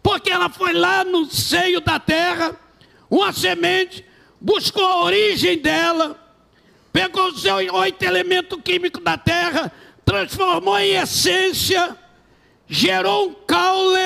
[0.02, 2.58] porque ela foi lá no seio da terra,
[3.10, 4.02] uma semente,
[4.40, 6.25] buscou a origem dela,
[6.96, 9.70] pegou os oito elementos químicos da terra,
[10.02, 11.94] transformou em essência,
[12.66, 14.00] gerou um caule,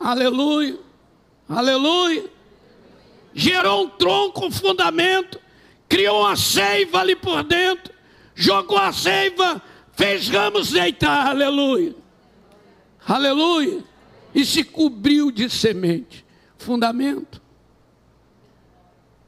[0.00, 0.78] aleluia,
[1.46, 2.24] aleluia,
[3.34, 5.38] gerou um tronco, um fundamento,
[5.86, 7.92] criou uma seiva ali por dentro,
[8.34, 9.60] jogou a seiva,
[9.92, 11.94] fez ramos deitar, aleluia,
[13.06, 13.84] aleluia,
[14.34, 16.24] e se cobriu de semente,
[16.56, 17.39] fundamento.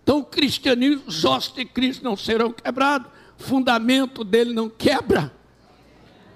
[0.02, 5.32] Então o cristianismo, os ossos de Cristo não serão quebrados, o fundamento dele não quebra.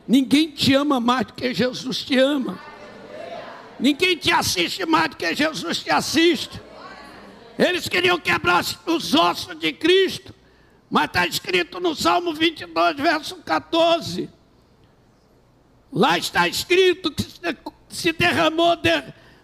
[0.06, 2.58] Ninguém te ama mais do que Jesus te ama.
[3.78, 6.60] Ninguém te assiste mais do que Jesus te assiste.
[7.58, 10.34] Eles queriam quebrar os ossos de Cristo.
[10.88, 14.30] Mas está escrito no Salmo 22, verso 14.
[15.92, 17.24] Lá está escrito que
[17.88, 18.76] se derramou,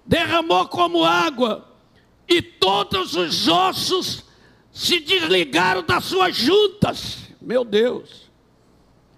[0.07, 1.72] derramou como água,
[2.29, 4.25] e todos os ossos
[4.73, 7.19] se desligaram das suas juntas.
[7.41, 8.31] Meu Deus,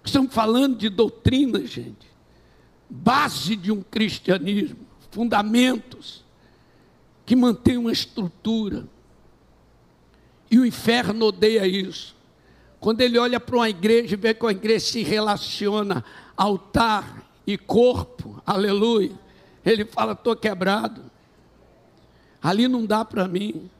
[0.04, 2.06] estamos falando de doutrina, gente,
[2.88, 6.24] base de um cristianismo, fundamentos
[7.24, 8.86] que mantém uma estrutura.
[10.50, 12.14] E o inferno odeia isso.
[12.78, 16.04] Quando ele olha para uma igreja e vê que a igreja se relaciona
[16.36, 19.18] altar e corpo, aleluia,
[19.64, 21.13] ele fala: estou quebrado.
[22.44, 23.70] Ali não dá para mim.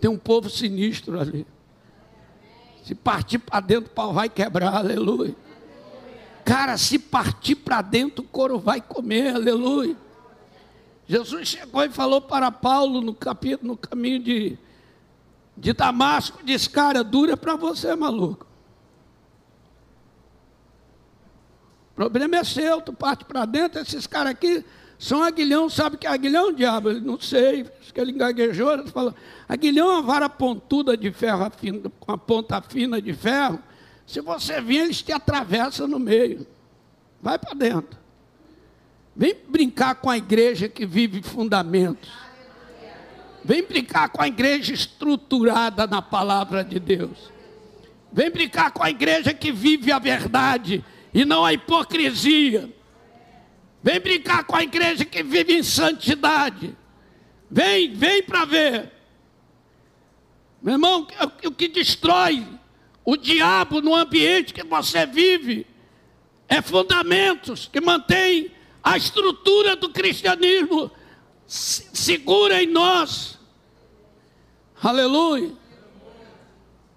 [0.00, 1.44] Tem um povo sinistro ali.
[2.84, 5.34] Se partir para dentro, o pau vai quebrar, aleluia.
[6.44, 9.96] Cara, se partir para dentro, o couro vai comer, aleluia.
[11.08, 14.56] Jesus chegou e falou para Paulo no, capítulo, no caminho de,
[15.56, 18.46] de Damasco: disse, cara, dura para você, maluco.
[22.00, 24.64] Problema é seu, tu parte para dentro, esses caras aqui
[24.98, 26.88] são aguilhão, sabe que é aguilhão, diabo?
[26.88, 29.14] Ele não sei, acho que ele gaguejou, ele falou,
[29.46, 31.52] aguilhão é uma vara pontuda de ferro,
[32.00, 33.62] com a ponta fina de ferro,
[34.06, 36.46] se você vir, eles te atravessam no meio.
[37.20, 38.00] Vai para dentro.
[39.14, 42.10] Vem brincar com a igreja que vive fundamentos.
[43.44, 47.30] Vem brincar com a igreja estruturada na palavra de Deus.
[48.10, 50.82] Vem brincar com a igreja que vive a verdade
[51.12, 52.72] e não a hipocrisia.
[53.82, 56.76] Vem brincar com a igreja que vive em santidade.
[57.50, 58.92] Vem, vem para ver.
[60.62, 61.06] Meu irmão,
[61.44, 62.46] o que destrói
[63.04, 65.66] o diabo no ambiente que você vive
[66.48, 68.52] é fundamentos que mantém
[68.82, 70.90] a estrutura do cristianismo
[71.46, 73.38] segura em nós.
[74.82, 75.52] Aleluia.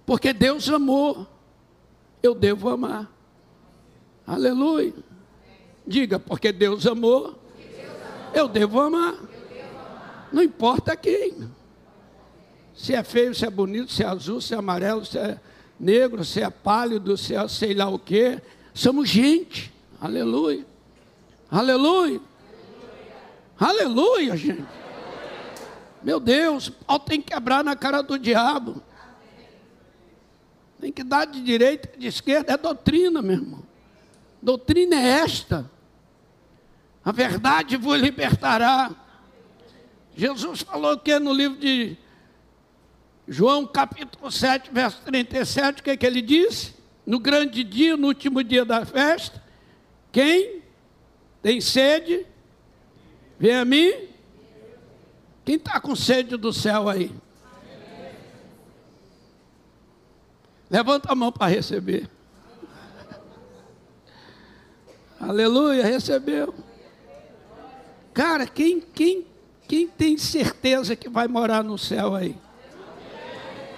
[0.05, 1.27] Porque Deus amou,
[2.21, 3.12] eu devo amar.
[4.25, 4.93] Aleluia.
[5.85, 7.37] Diga, porque Deus amou,
[8.33, 9.15] eu devo amar.
[10.31, 11.49] Não importa quem.
[12.73, 15.39] Se é feio, se é bonito, se é azul, se é amarelo, se é
[15.79, 18.41] negro, se é pálido, se é sei lá o quê.
[18.73, 19.71] Somos gente.
[20.01, 20.65] Aleluia.
[21.51, 22.19] Aleluia.
[23.59, 24.65] Aleluia, gente.
[26.01, 28.81] Meu Deus, pau tem que quebrar na cara do diabo.
[30.79, 32.51] Tem que dar de direita de esquerda.
[32.51, 33.62] É doutrina, meu irmão.
[34.43, 35.71] Doutrina é esta.
[37.03, 38.91] A verdade vos libertará.
[40.13, 41.95] Jesus falou que no livro de
[43.25, 46.75] João, capítulo 7, verso 37, o que, é que ele disse?
[47.05, 49.41] No grande dia, no último dia da festa,
[50.11, 50.61] quem
[51.41, 52.25] tem sede,
[53.39, 53.93] vem a mim.
[55.45, 57.09] Quem está com sede do céu aí?
[60.69, 62.09] Levanta a mão para receber.
[65.27, 66.53] Aleluia, recebeu.
[68.13, 69.25] Cara, quem, quem,
[69.67, 72.35] quem tem certeza que vai morar no céu aí?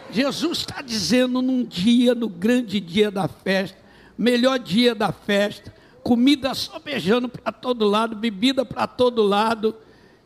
[0.09, 3.77] Jesus está dizendo num dia, no grande dia da festa,
[4.17, 5.73] melhor dia da festa,
[6.03, 9.75] comida sobejando para todo lado, bebida para todo lado,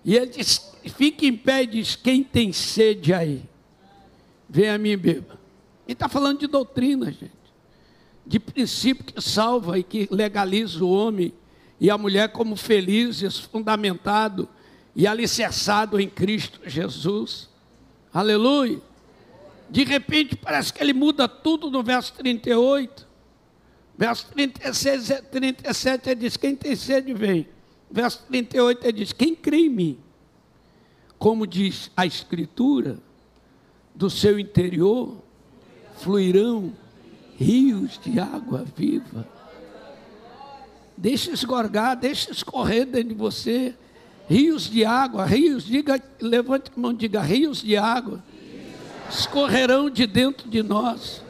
[0.06, 3.44] e ele diz: fica em pé e diz: quem tem sede aí?
[4.48, 5.38] Vem a mim beba.
[5.86, 7.32] Ele está falando de doutrina, gente,
[8.30, 11.34] de princípio que salva e que legaliza o homem
[11.80, 14.48] e a mulher como felizes, fundamentado
[14.96, 17.50] e alicerçado em Cristo Jesus.
[18.14, 18.80] Aleluia.
[19.68, 23.08] De repente parece que ele muda tudo no verso 38.
[23.98, 27.48] Verso 36, 37 ele diz: Quem tem sede, vem.
[27.90, 30.00] Verso 38 ele diz: Quem crê em mim?
[31.18, 33.00] Como diz a Escritura,
[33.96, 35.18] do seu interior
[35.98, 36.72] fluirão
[37.40, 39.26] rios de água viva.
[40.98, 43.74] Deixa esgorgar, deixa escorrer dentro de você.
[44.28, 48.22] Rios de água, rios, diga, levante a mão, diga, rios de água
[49.10, 51.24] escorrerão de dentro de nós.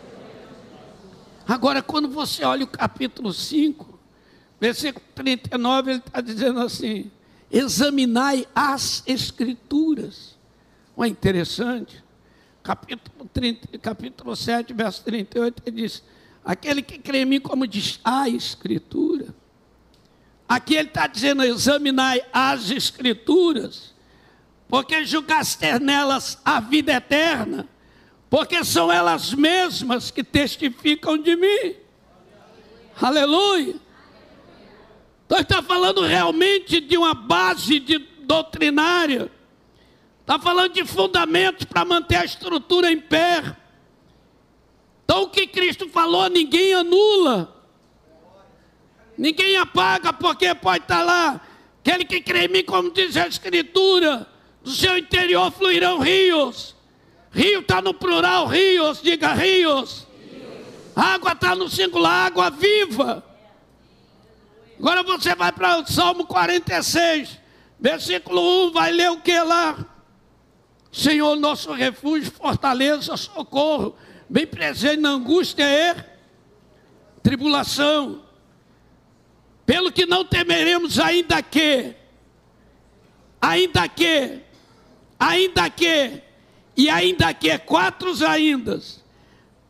[1.47, 3.99] Agora, quando você olha o capítulo 5,
[4.59, 7.09] versículo 39, ele está dizendo assim:
[7.51, 10.37] examinai as escrituras.
[10.97, 12.03] Não é interessante?
[12.69, 16.03] Capítulo, 30, capítulo 7, verso 38, ele diz:
[16.45, 19.33] Aquele que crê em mim, como diz a Escritura,
[20.47, 23.93] Aqui ele está dizendo: examinai as Escrituras,
[24.67, 27.67] porque julgaste nelas a vida eterna,
[28.29, 31.75] porque são elas mesmas que testificam de mim.
[32.99, 33.75] Aleluia.
[35.25, 39.31] Então está falando realmente de uma base de doutrinária.
[40.29, 43.57] Está falando de fundamentos para manter a estrutura em pé.
[45.03, 47.51] Então o que Cristo falou, ninguém anula.
[49.17, 51.41] Ninguém apaga, porque pode estar lá.
[51.79, 54.27] Aquele que crê em mim, como diz a Escritura,
[54.63, 56.75] do seu interior fluirão rios.
[57.31, 60.05] Rio está no plural, rios, diga rios.
[60.95, 63.25] Água está no singular, água viva.
[64.77, 67.35] Agora você vai para o Salmo 46,
[67.79, 69.88] versículo 1, vai ler o que lá?
[70.91, 73.95] Senhor, nosso refúgio, fortaleza, socorro,
[74.27, 75.95] bem presente na angústia e
[77.21, 78.23] tribulação.
[79.65, 81.93] Pelo que não temeremos, ainda que,
[83.39, 84.39] ainda que,
[85.19, 86.23] ainda que,
[86.75, 88.81] e ainda que, quatro ainda,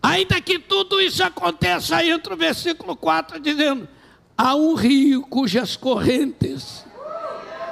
[0.02, 3.90] ainda que tudo isso aconteça, aí entra o versículo 4 dizendo:
[4.38, 6.86] há um rio cujas correntes,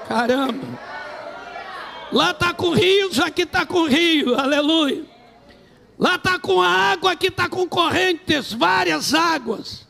[0.09, 0.67] caramba,
[2.11, 5.05] lá está com rios, aqui está com rio, aleluia.
[5.97, 9.87] Lá está com água, aqui está com correntes, várias águas,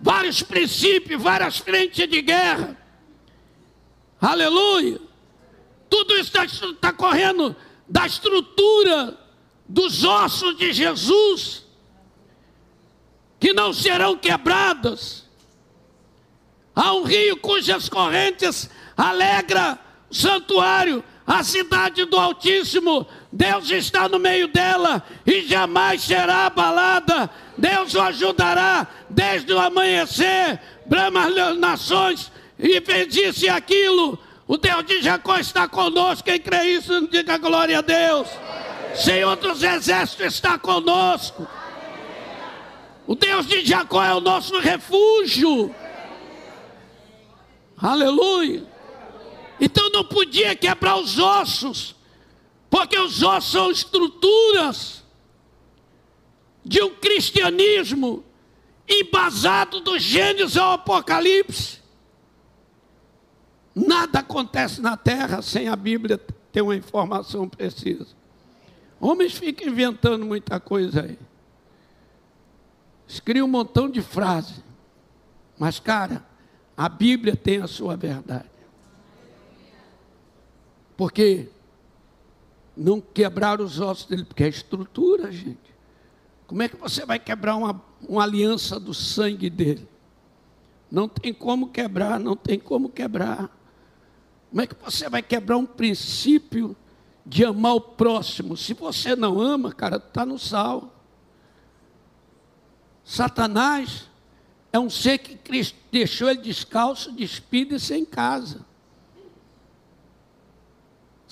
[0.00, 2.76] vários princípios, várias frentes de guerra,
[4.20, 4.98] aleluia.
[5.90, 6.46] Tudo isso está
[6.80, 7.54] tá correndo
[7.86, 9.18] da estrutura
[9.68, 11.66] dos ossos de Jesus,
[13.38, 15.28] que não serão quebradas.
[16.74, 23.06] Há um rio cujas correntes alegra o santuário, a cidade do Altíssimo.
[23.32, 27.30] Deus está no meio dela e jamais será abalada.
[27.56, 30.60] Deus o ajudará desde o amanhecer.
[30.84, 34.18] Brama as nações e fez isso e aquilo.
[34.46, 36.24] O Deus de Jacó está conosco.
[36.24, 38.28] Quem crê isso, diga glória a Deus.
[38.94, 41.48] Senhor dos exércitos está conosco.
[43.06, 45.74] O Deus de Jacó é o nosso refúgio.
[47.78, 48.71] Aleluia.
[49.60, 51.94] Então não podia quebrar os ossos,
[52.68, 55.02] porque os ossos são estruturas
[56.64, 58.24] de um cristianismo
[58.88, 61.80] embasado do Gênesis ao Apocalipse.
[63.74, 66.18] Nada acontece na terra sem a Bíblia
[66.52, 68.08] ter uma informação precisa.
[69.00, 71.18] Homens ficam inventando muita coisa aí.
[73.08, 74.62] Escreve um montão de frases.
[75.58, 76.24] Mas, cara,
[76.76, 78.51] a Bíblia tem a sua verdade.
[80.96, 81.48] Porque
[82.76, 85.72] não quebrar os ossos dele, porque é estrutura, gente.
[86.46, 89.88] Como é que você vai quebrar uma, uma aliança do sangue dele?
[90.90, 93.50] Não tem como quebrar, não tem como quebrar.
[94.50, 96.76] Como é que você vai quebrar um princípio
[97.24, 98.56] de amar o próximo?
[98.56, 100.94] Se você não ama, cara, está no sal.
[103.02, 104.10] Satanás
[104.72, 108.64] é um ser que Cristo deixou ele descalço, despido e sem casa.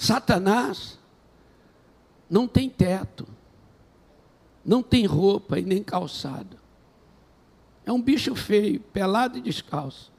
[0.00, 0.98] Satanás
[2.30, 3.28] não tem teto,
[4.64, 6.56] não tem roupa e nem calçado.
[7.84, 10.10] É um bicho feio, pelado e descalço.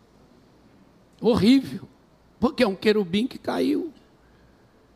[1.19, 1.87] Horrível,
[2.39, 3.91] porque é um querubim que caiu.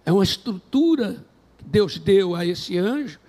[0.06, 1.26] É uma estrutura
[1.58, 3.20] que Deus deu a esse anjo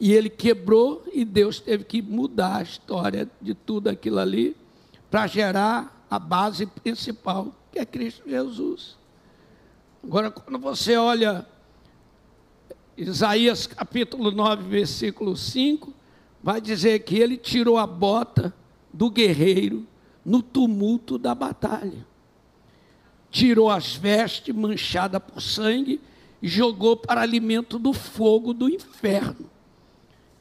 [0.00, 4.56] e ele quebrou e Deus teve que mudar a história de tudo aquilo ali
[5.10, 9.01] para gerar a base principal, que é Cristo Jesus.
[10.04, 11.46] Agora, quando você olha
[12.96, 15.94] Isaías capítulo 9, versículo 5,
[16.42, 18.52] vai dizer que ele tirou a bota
[18.92, 19.86] do guerreiro
[20.24, 22.04] no tumulto da batalha.
[23.30, 26.00] Tirou as vestes manchadas por sangue
[26.42, 29.48] e jogou para alimento do fogo do inferno.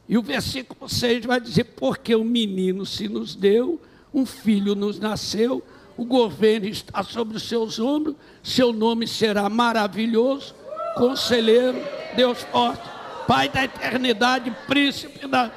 [0.10, 3.80] E o versículo 6 vai dizer: Porque o menino se nos deu,
[4.12, 5.64] um filho nos nasceu,
[6.02, 10.56] o governo está sobre os seus ombros, seu nome será maravilhoso,
[10.96, 11.78] conselheiro,
[12.16, 12.82] Deus forte,
[13.28, 15.52] Pai da eternidade, príncipe da,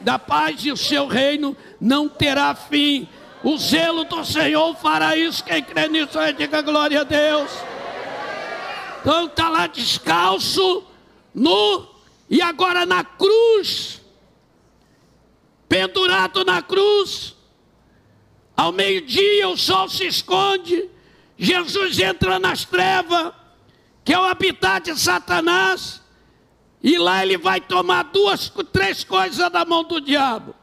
[0.00, 3.06] da paz, e o seu reino não terá fim.
[3.42, 5.44] O zelo do Senhor fará isso.
[5.44, 7.50] Quem crê nisso, aí diga glória a Deus.
[9.02, 10.82] Então está lá descalço,
[11.34, 11.86] nu,
[12.30, 14.00] e agora na cruz,
[15.68, 17.36] pendurado na cruz,
[18.56, 20.88] ao meio-dia o sol se esconde,
[21.36, 23.32] Jesus entra nas trevas,
[24.04, 26.00] que é o habitat de Satanás,
[26.82, 30.54] e lá ele vai tomar duas, três coisas da mão do diabo: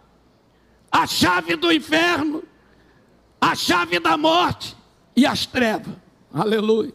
[0.92, 2.44] a chave do inferno,
[3.40, 4.78] a chave da morte
[5.16, 5.96] e as trevas.
[6.34, 6.94] Aleluia.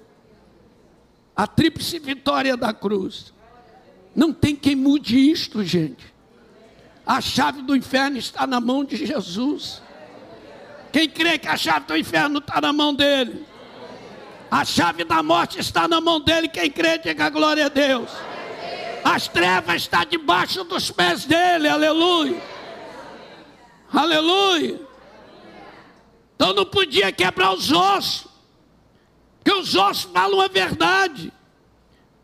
[1.34, 3.34] A tríplice vitória da cruz.
[4.14, 6.14] Não tem quem mude isto, gente.
[7.04, 9.82] A chave do inferno está na mão de Jesus.
[10.96, 13.44] Quem crê que a chave do inferno está na mão dele?
[14.50, 16.48] A chave da morte está na mão dele.
[16.48, 18.10] Quem crê, diga glória a Deus.
[19.04, 21.68] As trevas estão debaixo dos pés dele.
[21.68, 22.42] Aleluia.
[23.92, 24.80] Aleluia.
[26.34, 28.26] Então não podia quebrar os ossos.
[29.44, 31.30] Porque os ossos falam a verdade.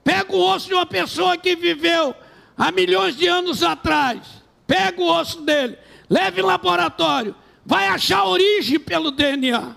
[0.03, 2.14] Pega o osso de uma pessoa que viveu
[2.57, 4.23] há milhões de anos atrás.
[4.66, 5.77] Pega o osso dele.
[6.09, 9.76] Leve em laboratório vai achar origem pelo DNA.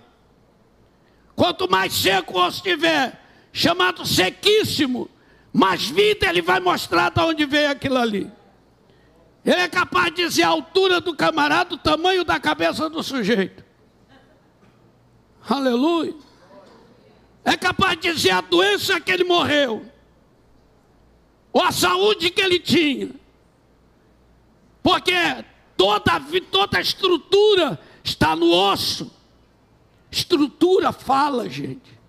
[1.35, 3.21] Quanto mais seco o osso tiver,
[3.51, 5.09] chamado sequíssimo,
[5.51, 8.31] mais vida ele vai mostrar de onde veio aquilo ali.
[9.43, 13.63] Ele é capaz de dizer a altura do camarada, o tamanho da cabeça do sujeito.
[15.47, 16.15] Aleluia.
[17.43, 19.85] É capaz de dizer a doença que ele morreu,
[21.53, 23.11] ou a saúde que ele tinha.
[24.81, 25.13] Porque
[25.77, 26.21] Toda,
[26.51, 29.11] toda a estrutura está no osso.
[30.09, 31.99] Estrutura fala, gente.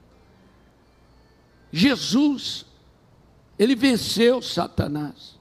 [1.73, 2.65] Jesus,
[3.59, 5.37] ele venceu Satanás.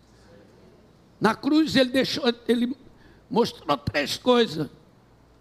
[1.19, 2.75] Na cruz ele deixou, ele
[3.29, 4.69] mostrou três coisas,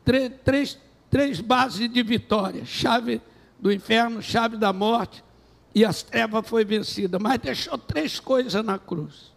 [0.05, 0.79] três, três,
[1.11, 3.21] três bases de vitória: chave
[3.59, 5.25] do inferno, chave da morte
[5.75, 7.19] e as trevas foi vencida.
[7.19, 9.33] Mas deixou três coisas na cruz.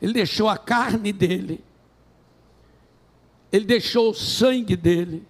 [0.00, 1.62] Ele deixou a carne dele,
[3.52, 5.26] ele deixou o sangue dele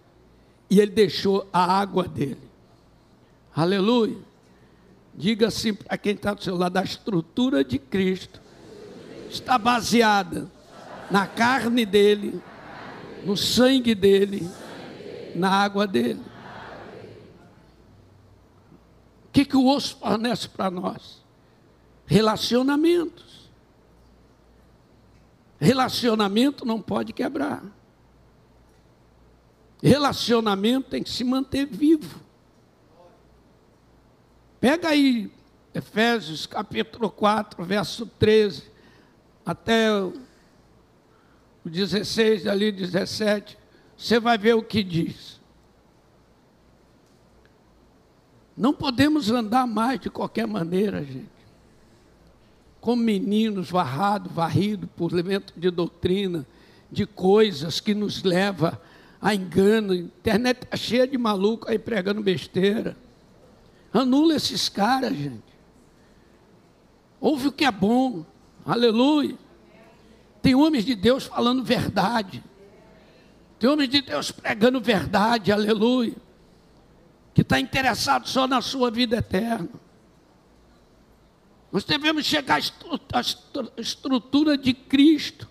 [0.68, 2.50] e ele deixou a água dele.
[3.54, 4.18] Aleluia.
[5.14, 8.40] Diga assim para quem está do seu lado: a estrutura de Cristo
[9.28, 10.50] está baseada
[11.10, 12.40] na carne dele,
[13.24, 14.48] no sangue dele,
[15.34, 16.20] na água dele.
[19.26, 21.22] O que, que o osso fornece para nós?
[22.06, 23.48] Relacionamentos.
[25.58, 27.62] Relacionamento não pode quebrar.
[29.82, 32.20] Relacionamento tem que se manter vivo.
[34.60, 35.32] Pega aí
[35.72, 38.64] Efésios capítulo 4, verso 13,
[39.46, 40.12] até o
[41.64, 43.56] 16, ali 17,
[43.96, 45.40] você vai ver o que diz.
[48.56, 51.30] Não podemos andar mais de qualquer maneira, gente.
[52.80, 56.46] Como meninos varrados, varridos por elemento de doutrina,
[56.90, 58.80] de coisas que nos leva
[59.20, 59.92] a engano.
[59.92, 62.96] A internet está cheia de maluco aí pregando besteira.
[63.92, 65.42] Anula esses caras, gente.
[67.20, 68.24] Ouve o que é bom.
[68.64, 69.36] Aleluia.
[70.40, 72.42] Tem homens de Deus falando verdade.
[73.58, 75.52] Tem homens de Deus pregando verdade.
[75.52, 76.14] Aleluia
[77.40, 79.70] que está interessado só na sua vida eterna.
[81.72, 82.60] Nós devemos chegar
[83.12, 83.20] à
[83.80, 85.48] estrutura de Cristo,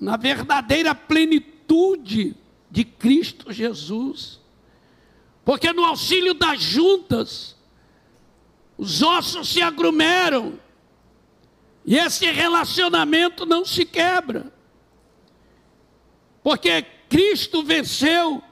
[0.00, 2.34] na verdadeira plenitude
[2.70, 4.40] de Cristo Jesus.
[5.44, 7.56] Porque no auxílio das juntas,
[8.78, 10.58] os ossos se aglomeram
[11.84, 14.52] e esse relacionamento não se quebra.
[16.42, 18.42] Porque Cristo venceu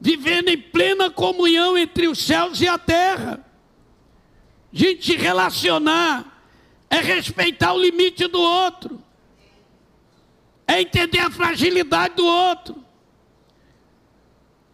[0.00, 3.44] vivendo em plena comunhão entre os céus e a terra.
[4.72, 6.36] Gente, relacionar
[6.90, 9.02] é respeitar o limite do outro,
[10.66, 12.84] é entender a fragilidade do outro.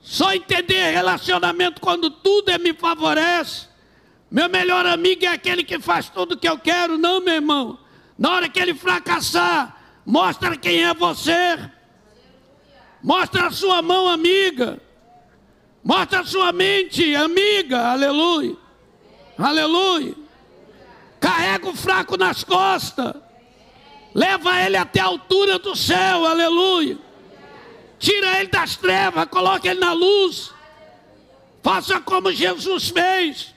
[0.01, 3.69] Só entender relacionamento quando tudo é me favorece.
[4.31, 7.79] Meu melhor amigo é aquele que faz tudo o que eu quero, não, meu irmão.
[8.19, 11.71] Na hora que ele fracassar, mostra quem é você.
[13.03, 14.81] Mostra a sua mão amiga.
[15.85, 18.57] Mostra a sua mente, amiga, aleluia.
[19.39, 20.15] Aleluia.
[21.21, 23.15] Carrega o fraco nas costas.
[24.15, 26.99] Leva ele até a altura do céu, aleluia.
[27.99, 30.53] Tira ele das trevas, coloca ele na luz.
[31.63, 33.55] Faça como Jesus fez.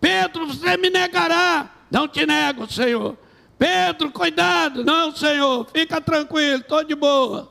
[0.00, 1.68] Pedro, você me negará.
[1.90, 3.18] Não te nego, Senhor.
[3.58, 4.84] Pedro, cuidado.
[4.84, 5.66] Não, Senhor.
[5.74, 7.50] Fica tranquilo, estou de boa.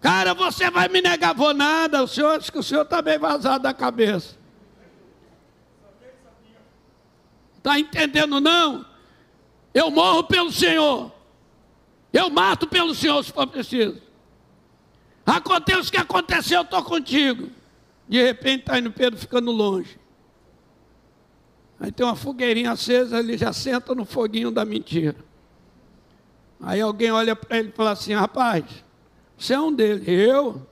[0.00, 2.02] Cara, você vai me negar, vou nada.
[2.02, 4.36] O senhor, acho que o senhor está bem vazado da cabeça.
[7.58, 8.89] Está entendendo, não?
[9.72, 11.12] Eu morro pelo Senhor.
[12.12, 14.00] Eu mato pelo Senhor se for preciso.
[15.24, 17.50] Acontece o que aconteceu, eu estou contigo.
[18.08, 19.98] De repente está indo Pedro ficando longe.
[21.78, 25.16] Aí tem uma fogueirinha acesa, ele já senta no foguinho da mentira.
[26.60, 28.64] Aí alguém olha para ele e fala assim: rapaz,
[29.38, 30.06] você é um deles.
[30.06, 30.66] Eu?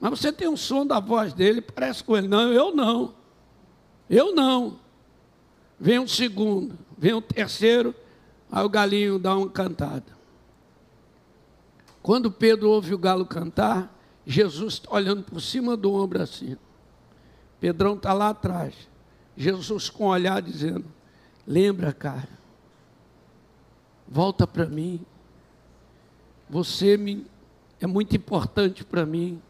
[0.00, 2.26] Mas você tem um som da voz dele, parece com ele.
[2.26, 3.14] Não, eu não.
[4.08, 4.78] Eu não.
[5.78, 7.94] Vem um segundo, vem um terceiro,
[8.50, 10.18] aí o galinho dá uma cantada.
[12.02, 13.94] Quando Pedro ouve o galo cantar,
[14.26, 16.56] Jesus está olhando por cima do ombro assim.
[17.60, 18.74] Pedrão está lá atrás.
[19.36, 20.84] Jesus com o olhar dizendo:
[21.46, 22.28] Lembra, cara,
[24.06, 25.00] volta para mim.
[26.48, 27.26] Você me
[27.80, 29.40] é muito importante para mim.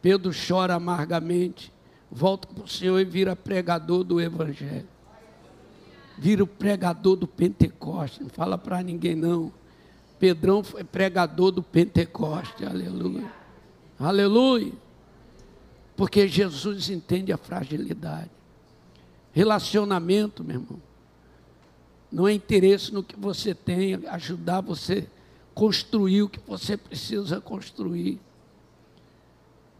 [0.00, 1.72] Pedro chora amargamente,
[2.10, 4.88] volta para o Senhor e vira pregador do Evangelho.
[6.20, 8.22] Vira o pregador do Pentecoste.
[8.22, 9.50] Não fala para ninguém não.
[10.18, 12.62] Pedrão foi pregador do Pentecoste.
[12.62, 13.32] Aleluia.
[13.98, 14.74] Aleluia.
[15.96, 18.30] Porque Jesus entende a fragilidade.
[19.32, 20.82] Relacionamento, meu irmão.
[22.12, 25.08] Não é interesse no que você tem, ajudar você
[25.54, 28.20] construir o que você precisa construir.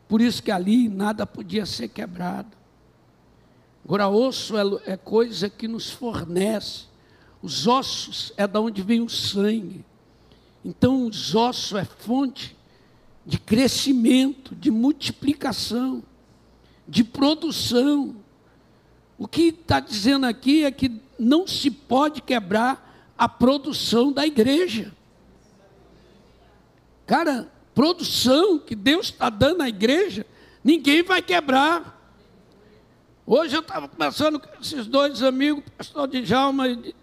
[0.09, 2.60] Por isso que ali nada podia ser quebrado.
[3.85, 6.85] Agora, osso é, é coisa que nos fornece.
[7.43, 9.85] Os ossos é da onde vem o sangue.
[10.65, 12.57] Então, os ossos é fonte
[13.25, 16.03] de crescimento, de multiplicação,
[16.87, 18.17] de produção.
[19.19, 24.93] O que está dizendo aqui é que não se pode quebrar a produção da igreja.
[27.07, 30.27] Cara, produção que Deus está dando à igreja,
[30.63, 32.00] ninguém vai quebrar.
[33.27, 36.95] Hoje eu estava conversando com esses dois amigos, pastor Djalma e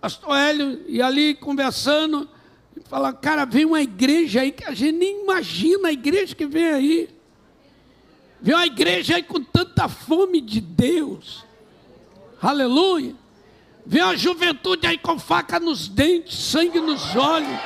[0.00, 2.28] pastor Hélio, e ali conversando,
[2.76, 6.46] e falando, cara, vem uma igreja aí que a gente nem imagina a igreja que
[6.46, 7.08] vem aí.
[8.40, 11.44] Vem uma igreja aí com tanta fome de Deus.
[12.40, 13.14] Aleluia.
[13.86, 17.60] Vem uma juventude aí com faca nos dentes, sangue nos olhos.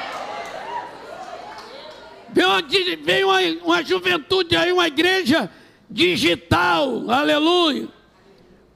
[2.33, 2.63] Vem uma,
[3.03, 5.51] vem uma, uma juventude aí, uma igreja
[5.91, 7.11] digital.
[7.11, 7.89] Aleluia.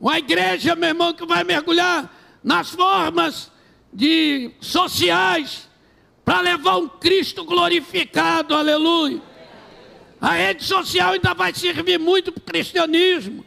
[0.01, 2.11] Uma igreja, meu irmão, que vai mergulhar
[2.43, 3.51] nas formas
[3.93, 5.69] de sociais
[6.25, 8.55] para levar um Cristo glorificado.
[8.55, 9.21] Aleluia.
[10.21, 13.45] A rede social ainda vai servir muito para o cristianismo.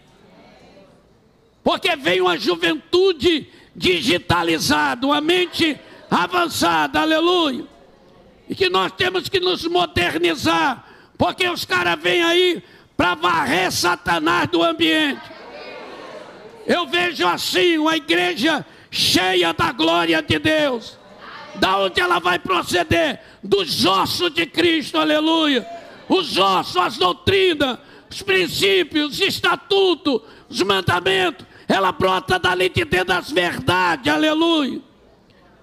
[1.63, 7.65] Porque vem uma juventude digitalizada, uma mente avançada, aleluia.
[8.49, 10.85] E que nós temos que nos modernizar,
[11.17, 12.63] porque os caras vêm aí
[12.95, 15.21] para varrer Satanás do ambiente.
[16.65, 20.97] Eu vejo assim uma igreja cheia da glória de Deus.
[21.55, 23.19] Da onde ela vai proceder?
[23.43, 25.67] Dos ossos de Cristo, aleluia
[26.07, 27.77] os ossos, as doutrinas,
[28.09, 34.81] os princípios, os estatutos, os mandamentos, ela brota dali de dentro das verdades, aleluia.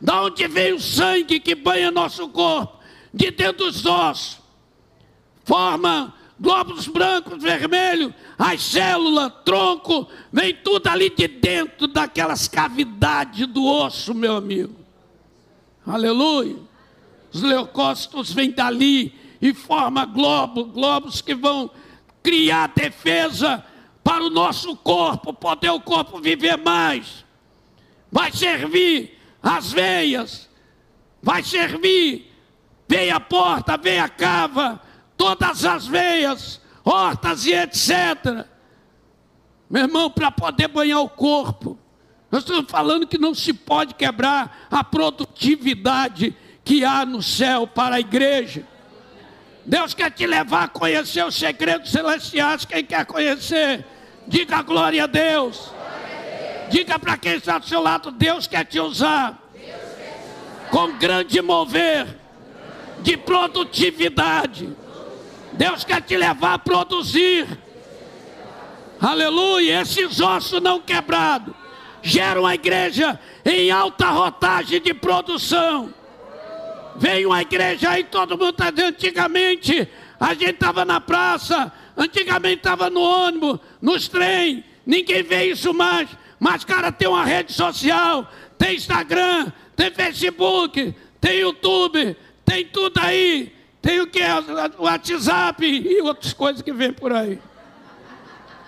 [0.01, 2.81] Da onde vem o sangue que banha nosso corpo?
[3.12, 4.41] De dentro dos ossos.
[5.45, 13.64] Forma glóbulos brancos, vermelhos, as células, tronco, vem tudo ali de dentro daquelas cavidades do
[13.64, 14.74] osso, meu amigo.
[15.86, 16.57] Aleluia.
[17.32, 21.70] Os leucócitos vêm dali, e forma globos, globos que vão
[22.22, 23.64] criar defesa
[24.03, 27.24] para o nosso corpo, poder o corpo viver mais.
[28.11, 30.49] Vai servir as veias,
[31.22, 32.30] vai servir
[32.91, 34.82] veia porta, veia cava,
[35.21, 38.47] todas as veias, hortas e etc.
[39.68, 41.79] Meu irmão, para poder banhar o corpo,
[42.31, 47.97] nós estamos falando que não se pode quebrar a produtividade que há no céu para
[47.97, 48.66] a igreja.
[49.66, 52.64] Deus quer te levar a conhecer os segredos celestiais.
[52.64, 53.85] Quem quer conhecer,
[54.27, 55.71] diga glória a Deus.
[56.71, 59.39] Diga para quem está do seu lado: Deus quer te usar
[60.71, 62.07] com grande mover
[63.03, 64.81] de produtividade.
[65.61, 67.47] Deus quer te levar a produzir.
[68.99, 69.83] Aleluia.
[69.83, 71.55] Esses ossos não quebrados
[72.03, 75.93] geram a igreja em alta rotagem de produção.
[76.97, 79.87] Veio uma igreja aí, todo mundo está dizendo, antigamente
[80.19, 86.09] a gente estava na praça, antigamente estava no ônibus, nos trem, ninguém vê isso mais.
[86.39, 93.60] Mas, cara, tem uma rede social, tem Instagram, tem Facebook, tem YouTube, tem tudo aí.
[93.81, 94.20] Tem o que?
[94.78, 97.41] O WhatsApp e outras coisas que vem por aí.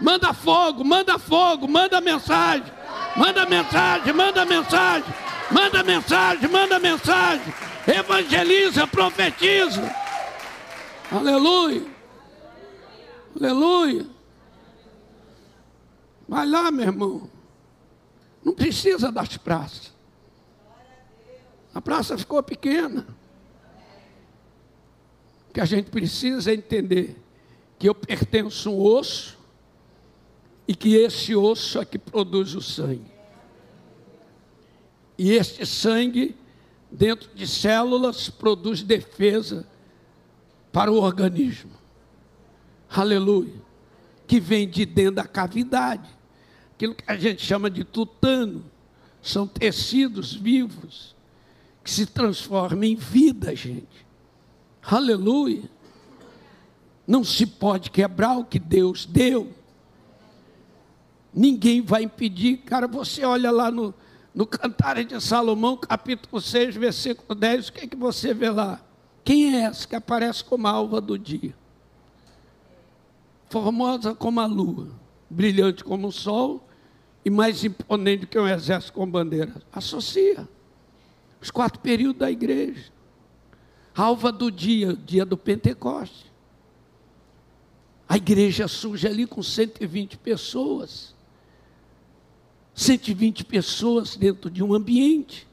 [0.00, 2.72] Manda fogo, manda fogo, manda mensagem,
[3.16, 5.14] manda mensagem, manda mensagem,
[5.50, 7.54] manda mensagem, manda mensagem
[7.86, 9.94] evangeliza, profetiza.
[11.10, 11.84] Aleluia.
[13.36, 14.06] Aleluia.
[16.28, 17.30] Vai lá, meu irmão.
[18.44, 19.92] Não precisa das praças.
[21.74, 23.06] A praça ficou pequena.
[25.52, 27.16] Que a gente precisa entender
[27.78, 29.38] que eu pertenço a um osso
[30.66, 33.10] e que esse osso é que produz o sangue.
[35.18, 36.36] E este sangue
[36.90, 39.66] dentro de células produz defesa
[40.72, 41.72] para o organismo.
[42.88, 43.60] Aleluia.
[44.26, 46.08] Que vem de dentro da cavidade.
[46.74, 48.64] Aquilo que a gente chama de tutano.
[49.20, 51.14] São tecidos vivos
[51.84, 54.06] que se transformam em vida, gente.
[54.82, 55.70] Aleluia.
[57.06, 59.52] Não se pode quebrar o que Deus deu.
[61.32, 62.58] Ninguém vai impedir.
[62.58, 63.94] Cara, você olha lá no,
[64.34, 68.80] no Cantares de Salomão, capítulo 6, versículo 10, o que, é que você vê lá?
[69.24, 71.54] Quem é essa que aparece como a alva do dia?
[73.48, 74.88] Formosa como a lua,
[75.28, 76.66] brilhante como o sol
[77.24, 79.62] e mais imponente que um exército com bandeira.
[79.72, 80.48] Associa
[81.40, 82.91] os quatro períodos da igreja.
[83.94, 86.32] Alva do dia, dia do Pentecoste.
[88.08, 91.14] A igreja surge ali com 120 pessoas.
[92.74, 95.46] 120 pessoas dentro de um ambiente,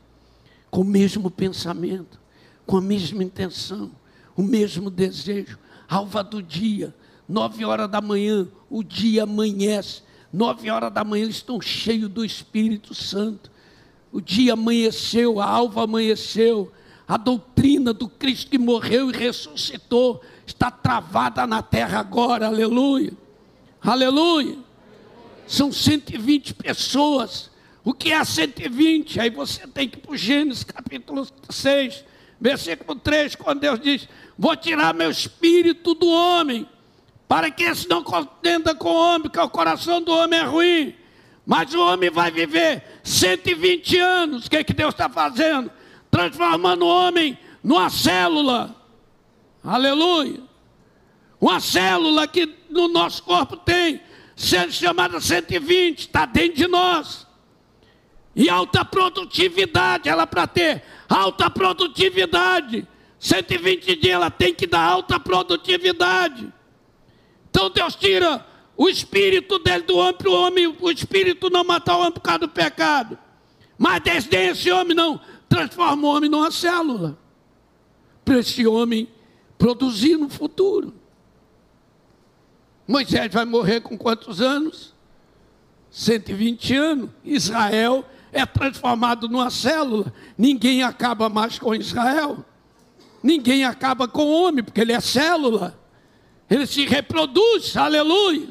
[0.72, 2.20] com o mesmo pensamento,
[2.66, 3.92] com a mesma intenção,
[4.36, 6.96] o mesmo desejo, alva do dia,
[7.28, 12.94] nove horas da manhã, o dia amanhece, nove horas da manhã estão cheios do Espírito
[12.94, 13.52] Santo.
[14.12, 16.72] O dia amanheceu, a alva amanheceu,
[17.10, 23.12] a doutrina do Cristo que morreu e ressuscitou está travada na terra agora, aleluia,
[23.82, 24.60] aleluia.
[25.47, 27.49] São 120 pessoas.
[27.84, 29.20] O que é 120?
[29.20, 32.05] Aí você tem que ir para o Gênesis capítulo 6,
[32.39, 34.07] versículo 3, quando Deus diz:
[34.38, 36.70] Vou tirar meu espírito do homem,
[37.28, 40.95] para que esse não contenda com o homem, porque o coração do homem é ruim.
[41.43, 44.45] Mas o homem vai viver 120 anos.
[44.45, 45.72] O que, é que Deus está fazendo?
[46.12, 48.76] Transformando o homem numa célula.
[49.64, 50.41] Aleluia.
[51.39, 54.01] Uma célula que no nosso corpo tem,
[54.36, 57.28] sendo chamada 120, está dentro de nós.
[58.36, 62.88] E alta produtividade, ela para ter alta produtividade,
[63.20, 66.51] 120 dias ela tem que dar alta produtividade.
[67.49, 68.45] Então Deus tira
[68.78, 72.22] o espírito dele do homem para o homem, o espírito não matar o homem por
[72.22, 73.18] causa do pecado.
[73.78, 75.20] Mas desdém esse homem não,
[75.50, 77.18] transforma o homem numa célula.
[78.24, 79.10] Para esse homem
[79.58, 80.93] produzir no futuro.
[82.88, 84.93] Moisés vai morrer com quantos anos?
[85.91, 87.10] 120 anos.
[87.26, 90.14] Israel é transformado numa célula.
[90.38, 92.45] Ninguém acaba mais com Israel.
[93.22, 95.78] Ninguém acaba com o homem, porque ele é célula.
[96.50, 98.47] Ele se reproduz, aleluia.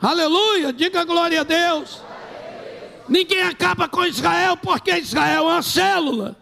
[0.00, 2.02] Aleluia, diga glória a Deus.
[3.12, 6.34] Ninguém acaba com Israel, porque Israel é uma célula.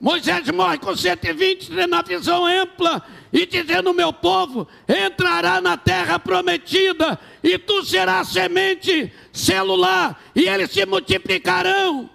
[0.00, 7.18] Moisés morre com 120 na visão ampla e dizendo: Meu povo entrará na terra prometida
[7.42, 12.08] e tu serás semente celular e eles se multiplicarão.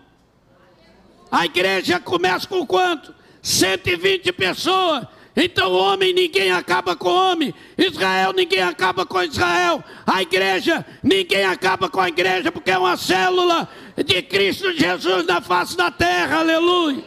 [1.29, 3.13] A igreja começa com quanto?
[3.41, 5.05] 120 pessoas.
[5.35, 7.53] Então, homem, ninguém acaba com homem.
[7.77, 9.83] Israel, ninguém acaba com Israel.
[10.07, 13.67] A igreja, ninguém acaba com a igreja, porque é uma célula
[13.97, 16.39] de Cristo Jesus na face da terra.
[16.39, 17.03] Aleluia.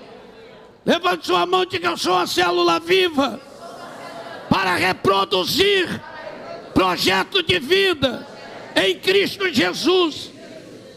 [0.84, 3.40] Levante sua mão e diga: Eu sou uma célula viva
[4.50, 6.00] para reproduzir
[6.74, 8.26] projeto de vida
[8.76, 10.30] em Cristo Jesus.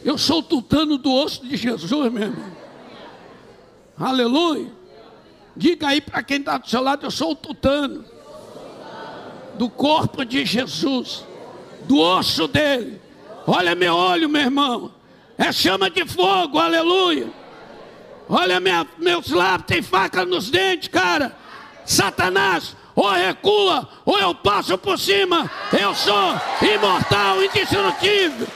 [0.03, 2.51] Eu sou tutano do osso de Jesus, meu irmão.
[3.97, 4.80] Aleluia.
[5.55, 8.05] Diga aí para quem está do seu lado: Eu sou o tutano
[9.55, 11.25] do corpo de Jesus,
[11.83, 13.01] do osso dele.
[13.45, 14.91] Olha meu olho, meu irmão.
[15.37, 17.29] É chama de fogo, aleluia.
[18.29, 21.35] Olha minha, meus lábios, tem faca nos dentes, cara.
[21.85, 25.49] Satanás, ou recua, ou eu passo por cima.
[25.77, 28.47] Eu sou imortal, indestrutível.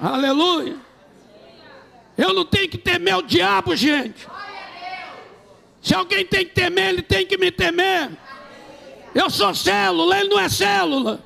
[0.00, 0.76] Aleluia.
[2.16, 4.26] Eu não tenho que temer o diabo, gente.
[5.86, 8.10] Se alguém tem que temer, ele tem que me temer.
[9.14, 11.24] Eu sou célula, ele não é célula.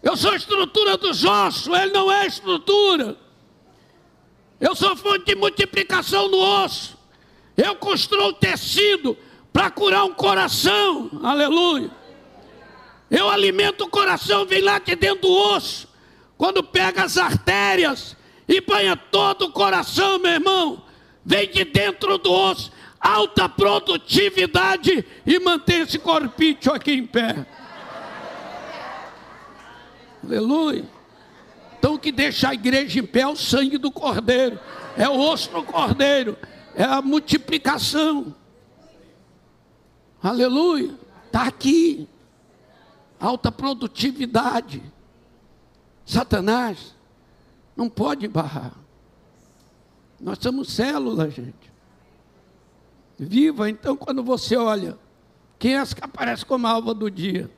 [0.00, 3.16] Eu sou estrutura dos ossos, ele não é estrutura.
[4.60, 6.96] Eu sou fonte de multiplicação no osso.
[7.56, 9.18] Eu construo tecido
[9.52, 11.10] para curar um coração.
[11.20, 11.90] Aleluia.
[13.10, 15.88] Eu alimento o coração, vem lá de dentro do osso.
[16.38, 20.84] Quando pega as artérias e banha todo o coração, meu irmão,
[21.24, 22.78] vem de dentro do osso.
[23.00, 27.46] Alta produtividade e mantém esse corpício aqui em pé.
[30.22, 30.84] Aleluia.
[31.78, 34.60] Então o que deixa a igreja em pé é o sangue do cordeiro,
[34.98, 36.36] é o osso do cordeiro,
[36.74, 38.34] é a multiplicação.
[40.22, 40.94] Aleluia.
[41.26, 42.06] Está aqui.
[43.18, 44.82] Alta produtividade.
[46.04, 46.94] Satanás
[47.76, 48.74] não pode barrar.
[50.20, 51.59] Nós somos células, gente.
[53.22, 54.96] Viva, então, quando você olha,
[55.58, 57.50] quem é que aparece como alva do dia?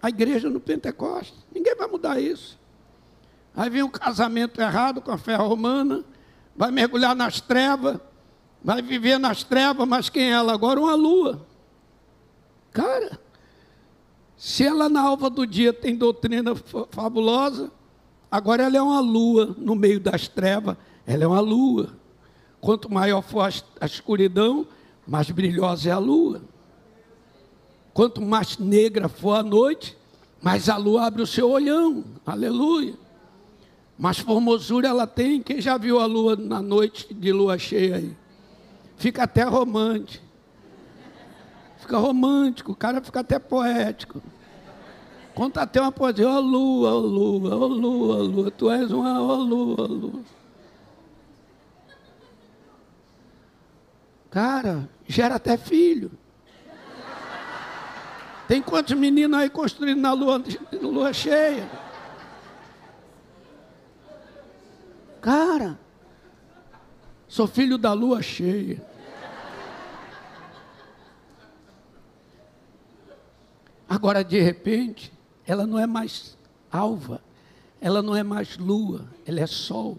[0.00, 1.44] A igreja no Pentecostes.
[1.54, 2.58] Ninguém vai mudar isso.
[3.54, 6.02] Aí vem um casamento errado com a fé romana,
[6.56, 7.98] vai mergulhar nas trevas,
[8.64, 10.80] vai viver nas trevas, mas quem é ela agora?
[10.80, 11.46] Uma lua.
[12.72, 13.20] Cara,
[14.38, 16.54] se ela na alva do dia tem doutrina
[16.90, 17.70] fabulosa,
[18.30, 21.94] agora ela é uma lua no meio das trevas, ela é uma lua.
[22.58, 23.42] Quanto maior for
[23.78, 24.66] a escuridão,
[25.10, 26.40] mais brilhosa é a lua.
[27.92, 29.98] Quanto mais negra for a noite,
[30.40, 32.04] mais a lua abre o seu olhão.
[32.24, 32.94] Aleluia.
[33.98, 35.42] Mas formosura ela tem.
[35.42, 38.16] Quem já viu a lua na noite de lua cheia aí?
[38.98, 40.24] Fica até romântico.
[41.78, 44.22] Fica romântico, o cara fica até poético.
[45.34, 48.50] Conta até uma poesia, ó oh, lua, ó oh, lua, ó oh, lua, ó lua,
[48.52, 50.39] tu és uma ó lua, ó lua.
[54.30, 56.12] Cara, gera até filho.
[58.46, 60.42] Tem quantos meninos aí construindo na lua,
[60.80, 61.68] lua cheia?
[65.20, 65.78] Cara,
[67.28, 68.84] sou filho da lua cheia.
[73.88, 75.12] Agora, de repente,
[75.44, 76.38] ela não é mais
[76.70, 77.20] alva,
[77.80, 79.98] ela não é mais lua, ela é sol.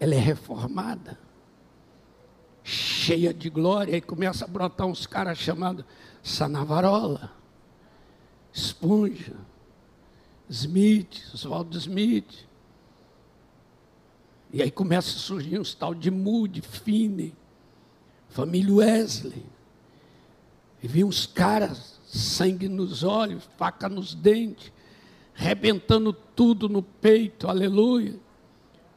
[0.00, 1.18] Ela é reformada,
[2.70, 5.84] cheia de glória, e começa a brotar uns caras chamados
[6.22, 7.32] Sanavarola,
[8.52, 9.34] Esponja,
[10.48, 12.46] Smith, Oswaldo Smith.
[14.52, 17.34] E aí começa a surgir uns tal de Moody, Finney,
[18.28, 19.44] família Wesley.
[20.82, 24.72] E vi uns caras, sangue nos olhos, faca nos dentes,
[25.34, 28.14] rebentando tudo no peito, aleluia.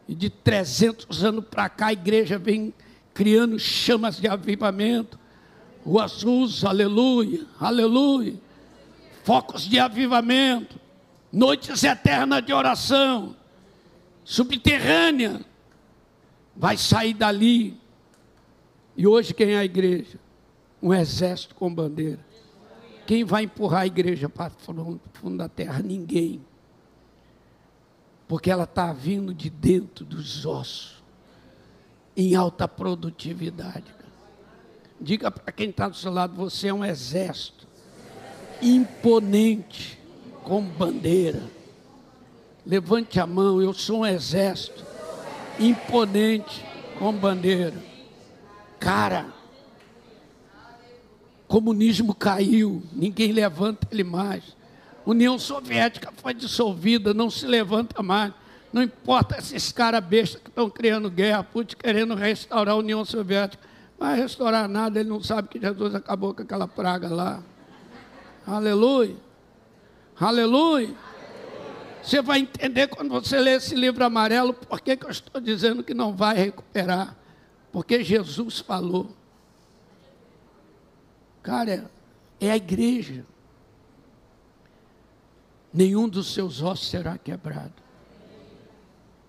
[0.07, 2.73] E de 300 anos para cá, a igreja vem
[3.13, 5.19] criando chamas de avivamento.
[5.85, 8.35] O Azus, aleluia, aleluia.
[9.23, 10.79] Focos de avivamento.
[11.31, 13.35] Noites eternas de oração.
[14.23, 15.41] Subterrânea.
[16.55, 17.77] Vai sair dali.
[18.95, 20.19] E hoje quem é a igreja?
[20.81, 22.19] Um exército com bandeira.
[23.05, 25.81] Quem vai empurrar a igreja para o fundo da terra?
[25.81, 26.41] Ninguém.
[28.27, 30.92] Porque ela está vindo de dentro dos ossos,
[32.15, 33.85] em alta produtividade.
[34.99, 37.67] Diga para quem está do seu lado: você é um exército
[38.61, 39.99] imponente,
[40.43, 41.43] com bandeira.
[42.65, 44.85] Levante a mão, eu sou um exército
[45.59, 46.63] imponente,
[46.97, 47.75] com bandeira.
[48.79, 49.27] Cara,
[51.47, 54.55] comunismo caiu, ninguém levanta ele mais.
[55.05, 58.33] União Soviética foi dissolvida, não se levanta mais.
[58.73, 63.71] Não importa esses caras bestas que estão criando guerra, Putin querendo restaurar a União Soviética
[64.03, 67.41] vai restaurar nada, ele não sabe que Jesus acabou com aquela praga lá.
[68.45, 69.15] Aleluia.
[70.19, 70.93] Aleluia.
[72.03, 75.81] Você vai entender quando você ler esse livro amarelo, por que, que eu estou dizendo
[75.85, 77.15] que não vai recuperar.
[77.71, 79.15] Porque Jesus falou.
[81.41, 81.89] Cara,
[82.41, 83.25] é a igreja.
[85.73, 87.73] Nenhum dos seus ossos será quebrado.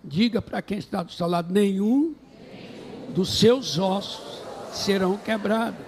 [0.04, 2.14] Diga para quem está do seu lado: nenhum
[3.14, 5.80] dos seus ossos serão quebrados.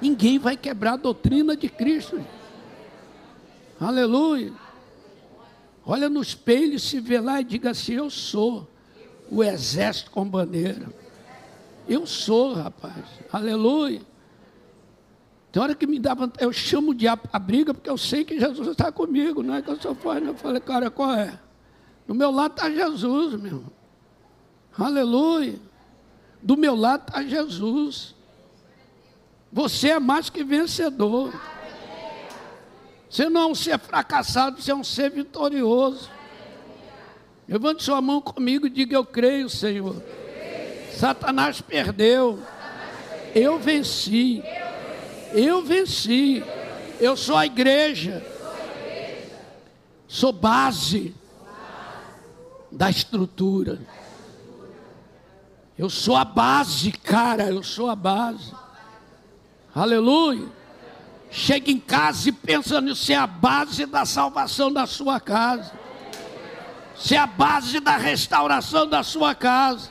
[0.00, 2.20] Ninguém vai quebrar a doutrina de Cristo.
[3.80, 4.52] Aleluia.
[5.84, 8.68] Olha no espelho, se vê lá e diga assim: Eu sou
[9.30, 10.88] o exército com bandeira.
[11.88, 13.04] Eu sou, rapaz.
[13.32, 14.02] Aleluia.
[15.50, 18.24] Tem hora que me dá vontade, eu chamo o diabo a briga porque eu sei
[18.24, 20.24] que Jesus está comigo, não é que eu sou forte.
[20.26, 21.36] Eu falei, cara, qual é?
[22.10, 23.72] Do meu lado está Jesus, meu irmão.
[24.76, 25.60] Aleluia.
[26.42, 28.16] Do meu lado está Jesus.
[29.52, 31.32] Você é mais que vencedor.
[33.08, 36.10] Você não é um ser fracassado, você é um ser vitorioso.
[37.46, 40.02] Levante sua mão comigo e diga: Eu creio, Senhor.
[40.92, 42.42] Satanás perdeu.
[43.36, 44.42] Eu venci.
[45.32, 46.42] Eu venci.
[46.98, 48.20] Eu sou a igreja.
[50.08, 51.19] Sou base
[52.70, 53.80] da estrutura.
[55.78, 58.52] Eu sou a base, cara, eu sou a base.
[59.74, 60.48] Aleluia.
[61.30, 65.72] Chega em casa e pensa nisso, é a base da salvação da sua casa.
[66.94, 69.90] Você é a base da restauração da sua casa.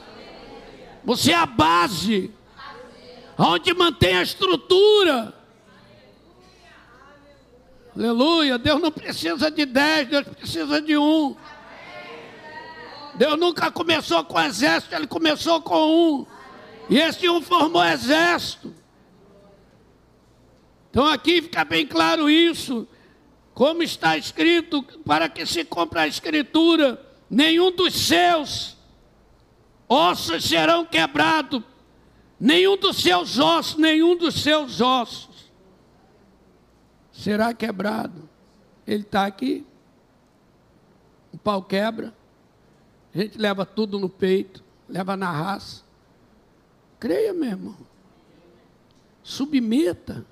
[1.04, 2.30] Você é a base
[3.36, 5.34] onde mantém a estrutura.
[7.96, 8.58] Aleluia.
[8.58, 11.34] Deus não precisa de dez, Deus precisa de um.
[13.14, 16.26] Deus nunca começou com exército, ele começou com um.
[16.88, 18.74] E esse um formou exército.
[20.90, 22.86] Então aqui fica bem claro isso.
[23.54, 28.76] Como está escrito, para que se cumpra a escritura, nenhum dos seus
[29.88, 31.62] ossos serão quebrados,
[32.38, 35.30] nenhum dos seus ossos, nenhum dos seus ossos
[37.20, 38.28] será quebrado.
[38.86, 39.66] Ele está aqui,
[41.32, 42.14] o pau quebra,
[43.14, 45.82] a gente leva tudo no peito, leva na raça.
[46.98, 47.76] Creia, meu irmão.
[49.22, 50.24] Submeta.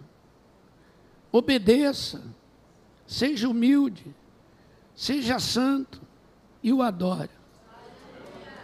[1.33, 2.22] Obedeça.
[3.07, 4.14] Seja humilde.
[4.95, 6.01] Seja santo.
[6.62, 7.31] E o adore.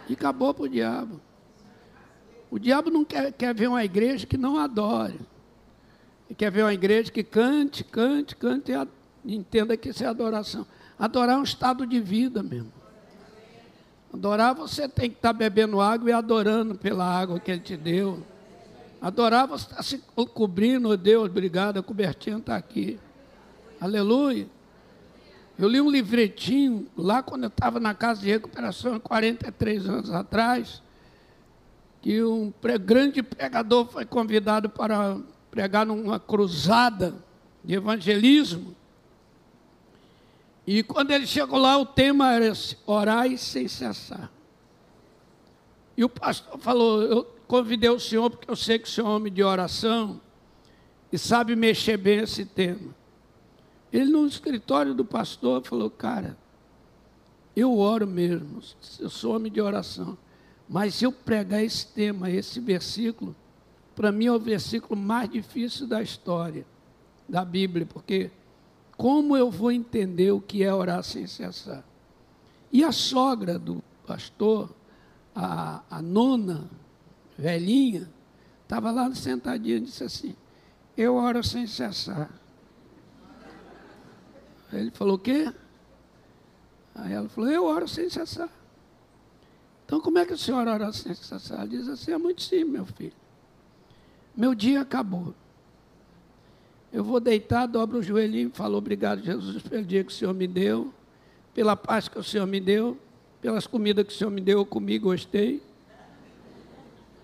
[0.07, 1.19] E acabou para o diabo.
[2.49, 5.19] O diabo não quer, quer ver uma igreja que não adore.
[6.27, 8.71] Ele quer ver uma igreja que cante, cante, cante
[9.23, 10.65] e entenda que isso é adoração.
[10.97, 12.71] Adorar é um estado de vida mesmo.
[14.15, 18.23] Adorar você tem que estar bebendo água e adorando pela água que Ele te deu.
[19.01, 19.97] Adorar você está se
[20.33, 22.97] cobrindo, oh Deus, obrigado, a cobertinha está aqui.
[23.79, 24.47] Aleluia.
[25.59, 30.81] Eu li um livretinho lá quando eu estava na casa de recuperação, 43 anos atrás,
[32.01, 32.53] que um
[32.85, 35.17] grande pregador foi convidado para
[35.51, 37.15] pregar numa cruzada
[37.61, 38.73] de evangelismo.
[40.67, 42.51] E quando ele chegou lá, o tema era
[42.85, 44.31] orar sem cessar.
[45.95, 49.11] E o pastor falou: Eu convidei o senhor porque eu sei que o senhor é
[49.11, 50.19] homem de oração
[51.11, 52.95] e sabe mexer bem esse tema.
[53.93, 56.37] Ele, no escritório do pastor, falou: Cara,
[57.55, 58.61] eu oro mesmo,
[58.99, 60.17] eu sou homem de oração.
[60.67, 63.35] Mas se eu pregar esse tema, esse versículo,
[63.95, 66.65] para mim é o versículo mais difícil da história
[67.29, 68.31] da Bíblia, porque
[68.97, 71.83] como eu vou entender o que é orar sem cessar?
[72.71, 74.73] E a sogra do pastor,
[75.33, 76.69] a, a nona,
[77.37, 78.09] velhinha,
[78.63, 80.35] estava lá sentadinha e disse assim:
[80.95, 82.29] Eu oro sem cessar.
[84.71, 85.53] Ele falou: O quê?
[86.93, 88.49] Aí ela falou: Eu oro sem cessar.
[89.85, 91.61] Então, como é que o senhor ora sem cessar?
[91.61, 93.13] Ele diz assim: É muito simples, meu filho.
[94.35, 95.33] Meu dia acabou.
[96.95, 100.33] Eu vou deitar, dobro o joelhinho e falo: Obrigado, Jesus, pelo dia que o Senhor
[100.33, 100.93] me deu,
[101.53, 102.97] pela paz que o Senhor me deu,
[103.41, 105.61] pelas comidas que o Senhor me deu, eu comi, gostei,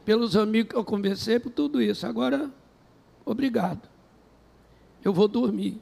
[0.03, 2.05] pelos amigos que eu conversei, por tudo isso.
[2.05, 2.51] Agora,
[3.23, 3.87] obrigado.
[5.01, 5.81] Eu vou dormir.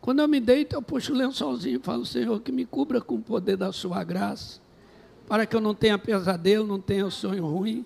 [0.00, 3.16] Quando eu me deito, eu puxo o lençolzinho e falo: Senhor, que me cubra com
[3.16, 4.62] o poder da Sua graça,
[5.28, 7.84] para que eu não tenha pesadelo, não tenha sonho ruim.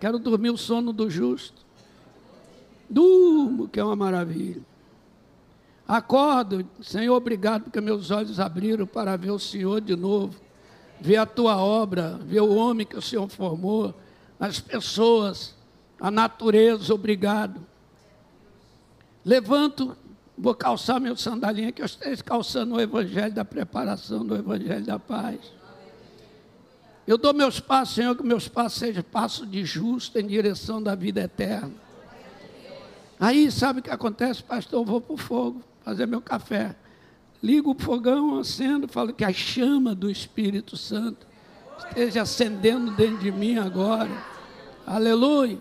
[0.00, 1.65] Quero dormir o sono do justo.
[2.88, 4.62] Durmo, que é uma maravilha.
[5.86, 10.40] Acordo, Senhor, obrigado, porque meus olhos abriram para ver o Senhor de novo,
[11.00, 13.94] ver a tua obra, ver o homem que o Senhor formou,
[14.38, 15.54] as pessoas,
[16.00, 17.64] a natureza, obrigado.
[19.24, 19.96] Levanto,
[20.36, 24.98] vou calçar meu sandalinha, que eu esteja calçando o evangelho da preparação, do evangelho da
[24.98, 25.38] paz.
[27.06, 30.96] Eu dou meus passos, Senhor, que meus passos sejam passos de justo em direção da
[30.96, 31.85] vida eterna.
[33.18, 34.80] Aí, sabe o que acontece, pastor?
[34.80, 36.76] Eu vou para o fogo fazer meu café.
[37.42, 41.26] Ligo o fogão, acendo, falo que a chama do Espírito Santo
[41.78, 44.10] esteja acendendo dentro de mim agora.
[44.86, 45.58] Aleluia.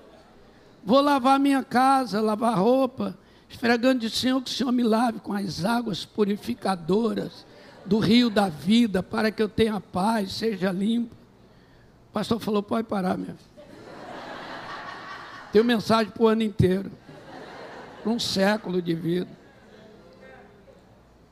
[0.83, 3.17] Vou lavar minha casa, lavar roupa,
[3.49, 7.45] esfregando de Senhor que o Senhor me lave com as águas purificadoras
[7.85, 11.15] do rio da vida, para que eu tenha paz, seja limpo.
[12.09, 13.35] O pastor falou: pode parar, meu.
[15.51, 16.91] Tenho mensagem para o ano inteiro
[18.13, 19.45] um século de vida.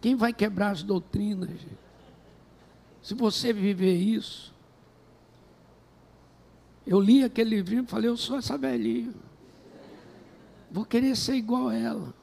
[0.02, 1.50] Quem vai quebrar as doutrinas?
[1.50, 1.78] Gente?
[3.02, 4.54] Se você viver isso,
[6.86, 9.14] eu li aquele livrinho e falei, eu sou essa velhinha.
[10.72, 12.14] Vou querer ser igual a ela.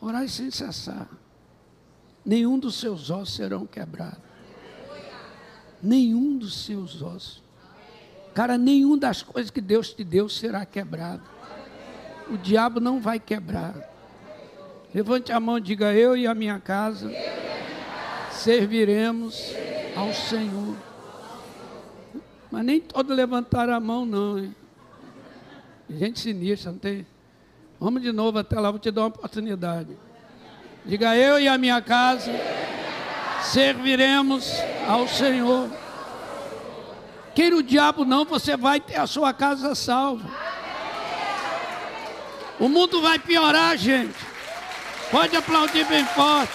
[0.00, 1.08] Orar sem cessar.
[2.24, 4.18] Nenhum dos seus ossos serão quebrados.
[5.82, 7.42] Nenhum dos seus ossos.
[8.34, 11.22] Cara, nenhum das coisas que Deus te deu será quebrado
[12.28, 13.74] o diabo não vai quebrar.
[14.94, 17.10] Levante a mão e diga: Eu e a minha casa
[18.30, 19.52] serviremos
[19.96, 20.76] ao Senhor.
[22.50, 24.38] Mas nem todos levantaram a mão, não.
[24.38, 24.54] Hein?
[25.90, 27.06] Gente sinistra, não tem?
[27.80, 29.96] Vamos de novo até lá, vou te dar uma oportunidade.
[30.84, 32.30] Diga: Eu e a minha casa
[33.42, 34.52] serviremos
[34.88, 35.68] ao Senhor.
[37.34, 40.30] Queira o diabo não, você vai ter a sua casa salva.
[42.58, 44.14] O mundo vai piorar, gente.
[45.10, 46.52] Pode aplaudir bem forte.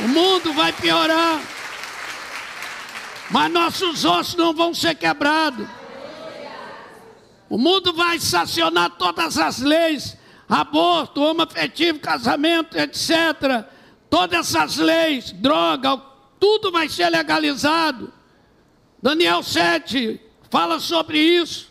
[0.00, 1.40] O mundo vai piorar.
[3.30, 5.66] Mas nossos ossos não vão ser quebrados.
[7.48, 10.16] O mundo vai sancionar todas as leis,
[10.48, 13.64] aborto, homoafetivo, casamento, etc.
[14.10, 15.96] Todas essas leis, droga,
[16.40, 18.12] tudo vai ser legalizado.
[19.02, 20.20] Daniel 7
[20.50, 21.70] fala sobre isso.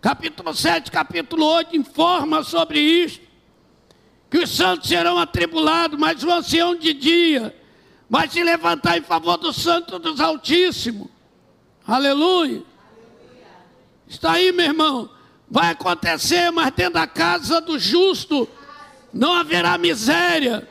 [0.00, 3.26] Capítulo 7, capítulo 8 informa sobre isto.
[4.30, 7.54] Que os santos serão atribulados, mas o ancião de dia
[8.08, 11.08] vai se levantar em favor do santo dos Altíssimos.
[11.86, 12.62] Aleluia.
[14.06, 15.10] Está aí, meu irmão.
[15.50, 18.48] Vai acontecer, mas dentro da casa do justo
[19.12, 20.68] não haverá miséria,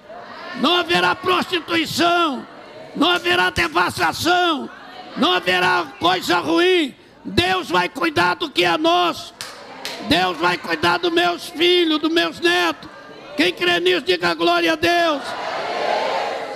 [0.62, 2.48] não haverá prostituição,
[2.96, 4.70] não haverá devastação,
[5.18, 6.96] não haverá coisa ruim
[7.28, 9.34] Deus vai cuidar do que é nosso.
[10.08, 12.90] Deus vai cuidar dos meus filhos, dos meus netos.
[13.36, 15.22] Quem crê nisso, diga glória a Deus.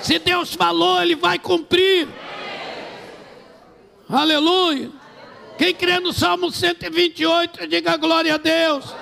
[0.02, 2.08] Se Deus falou, Ele vai cumprir.
[4.10, 4.90] Aleluia.
[5.58, 8.96] Quem crê no Salmo 128, diga glória a Deus.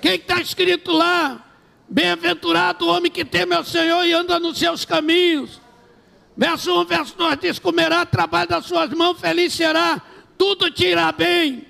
[0.00, 1.44] Quem está escrito lá?
[1.88, 5.60] Bem-aventurado o homem que teme ao Senhor e anda nos seus caminhos.
[6.36, 10.00] Verso 1, verso 2 diz: Comerá trabalho das suas mãos, feliz será,
[10.40, 11.66] tudo te irá bem.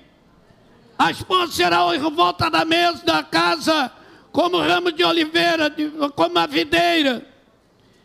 [0.97, 3.91] A esposa será em volta da mesa da casa,
[4.31, 5.69] como ramo de oliveira,
[6.15, 7.27] como a videira.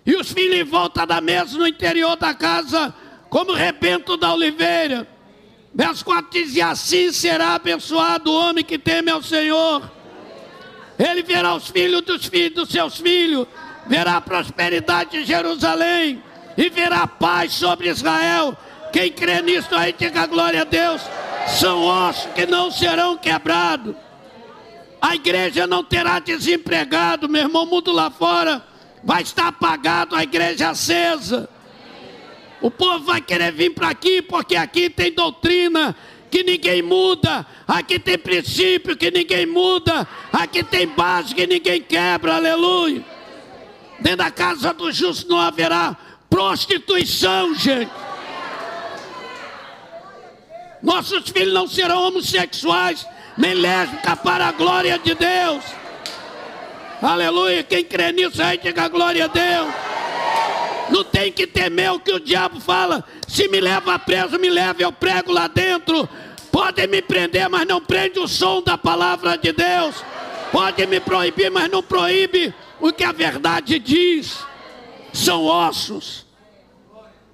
[0.04, 2.92] E os filhos em volta da mesa no interior da casa,
[3.30, 5.06] como rebento da oliveira.
[5.72, 9.88] Verso 4 diz: E assim será abençoado o homem que teme ao Senhor.
[10.98, 13.46] Ele verá os filhos dos filhos dos seus filhos,
[13.86, 16.20] verá a prosperidade de Jerusalém
[16.56, 18.58] e verá paz sobre Israel.
[18.96, 21.02] Quem crê nisso aí, diga glória a Deus.
[21.48, 23.94] São ossos que não serão quebrados.
[25.02, 27.64] A igreja não terá desempregado, meu irmão.
[27.64, 28.64] O mundo lá fora
[29.04, 31.46] vai estar apagado, a igreja acesa.
[32.62, 35.94] O povo vai querer vir para aqui, porque aqui tem doutrina
[36.30, 42.36] que ninguém muda, aqui tem princípio que ninguém muda, aqui tem base que ninguém quebra,
[42.36, 43.04] aleluia.
[44.00, 45.94] Dentro da casa do justo não haverá
[46.30, 48.05] prostituição, gente.
[50.86, 53.04] Nossos filhos não serão homossexuais,
[53.36, 55.64] nem lésbicas para a glória de Deus.
[57.02, 57.64] Aleluia.
[57.64, 59.74] Quem crê nisso aí, diga glória a Deus.
[60.88, 63.04] Não tem que temer o que o diabo fala.
[63.26, 66.08] Se me leva preso, me leve, eu prego lá dentro.
[66.52, 69.96] Podem me prender, mas não prende o som da palavra de Deus.
[70.52, 74.38] Pode me proibir, mas não proíbe o que a verdade diz.
[75.12, 76.24] São ossos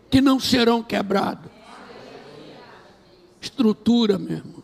[0.09, 1.52] que não serão quebrados.
[3.43, 4.62] Estrutura mesmo.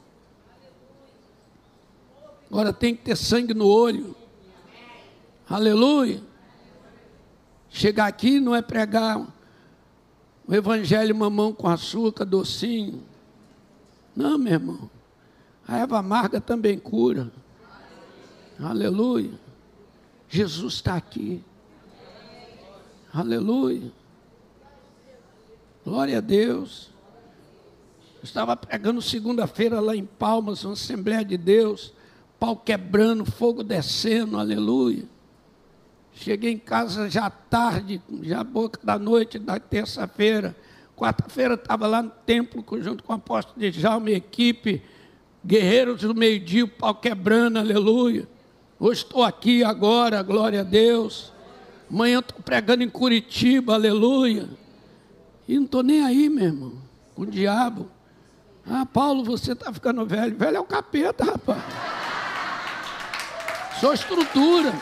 [2.49, 4.15] Agora tem que ter sangue no olho.
[5.51, 6.23] Aleluia.
[7.69, 9.21] Chegar aqui não é pregar
[10.47, 13.03] o evangelho mamão com açúcar, docinho.
[14.15, 14.91] Não, meu irmão.
[15.67, 17.33] A erva amarga também cura.
[18.61, 19.33] Aleluia.
[20.29, 21.43] Jesus está aqui.
[23.13, 23.91] Aleluia.
[25.85, 26.97] Glória a Deus.
[28.19, 31.93] Eu estava pregando segunda-feira lá em Palmas, uma Assembleia de Deus,
[32.39, 35.05] pau quebrando, fogo descendo, aleluia.
[36.15, 40.57] Cheguei em casa já tarde, já boca da noite da terça-feira.
[40.97, 44.83] Quarta-feira estava lá no templo, junto com o apóstolo de Jalma e equipe,
[45.47, 48.27] guerreiros do meio-dia, pau quebrando, aleluia.
[48.81, 51.33] Hoje estou aqui agora, glória a Deus.
[51.89, 54.49] Amanhã estou pregando em Curitiba, aleluia.
[55.47, 56.73] E não estou nem aí, meu irmão,
[57.15, 57.89] com o diabo.
[58.71, 60.37] Ah, Paulo, você está ficando velho.
[60.37, 61.63] Velho é o capeta, rapaz.
[63.81, 64.73] Sou estrutura.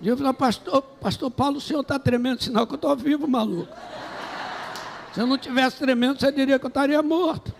[0.00, 3.26] E eu falei, pastor, pastor Paulo, o senhor está tremendo, sinal que eu estou vivo,
[3.26, 3.74] maluco.
[5.12, 7.52] Se eu não tivesse tremendo, você diria que eu estaria morto.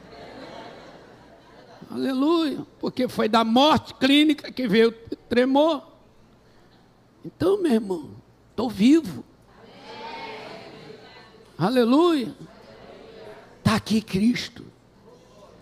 [1.91, 2.65] Aleluia.
[2.79, 5.83] Porque foi da morte clínica que veio o tremor.
[7.25, 8.11] Então, meu irmão,
[8.51, 9.25] estou vivo.
[11.59, 12.35] Aleluia.
[13.59, 14.65] Está aqui Cristo.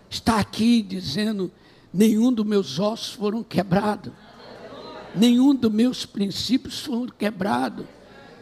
[0.09, 1.51] Está aqui dizendo:
[1.91, 4.13] nenhum dos meus ossos foram quebrados
[5.17, 7.87] nenhum dos meus princípios foi quebrado,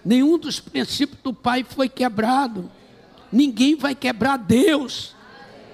[0.04, 2.70] nenhum dos princípios do Pai foi quebrado,
[3.32, 5.16] ninguém vai quebrar Deus.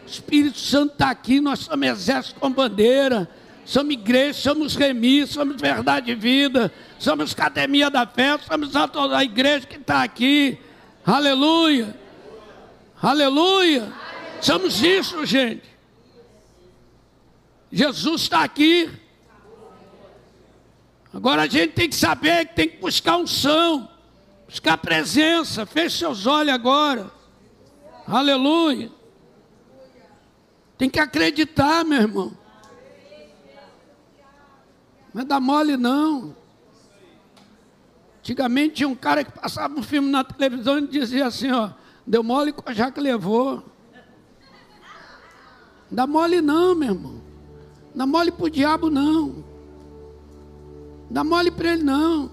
[0.06, 3.30] O Espírito Santo está aqui, nós somos exército com bandeira,
[3.66, 9.66] somos igreja, somos remis, somos verdade e vida, somos academia da fé, somos a igreja
[9.66, 10.58] que está aqui,
[11.06, 11.96] aleluia,
[13.02, 13.92] aleluia,
[14.42, 15.72] somos isso, gente.
[17.72, 18.92] Jesus está aqui.
[21.14, 23.90] Agora a gente tem que saber que tem que buscar unção,
[24.48, 25.66] buscar presença.
[25.66, 27.12] Feche seus olhos agora.
[28.08, 28.92] Aleluia.
[30.78, 32.38] Tem que acreditar, meu irmão.
[35.14, 36.36] Não é dar mole, não.
[38.22, 41.72] Antigamente tinha um cara que passava um filme na televisão e dizia assim, ó,
[42.08, 43.64] deu mole com a que levou.
[45.90, 47.22] Não dá mole não, meu irmão.
[47.94, 49.52] Não dá mole pro diabo não
[51.12, 52.32] dá mole para ele, não.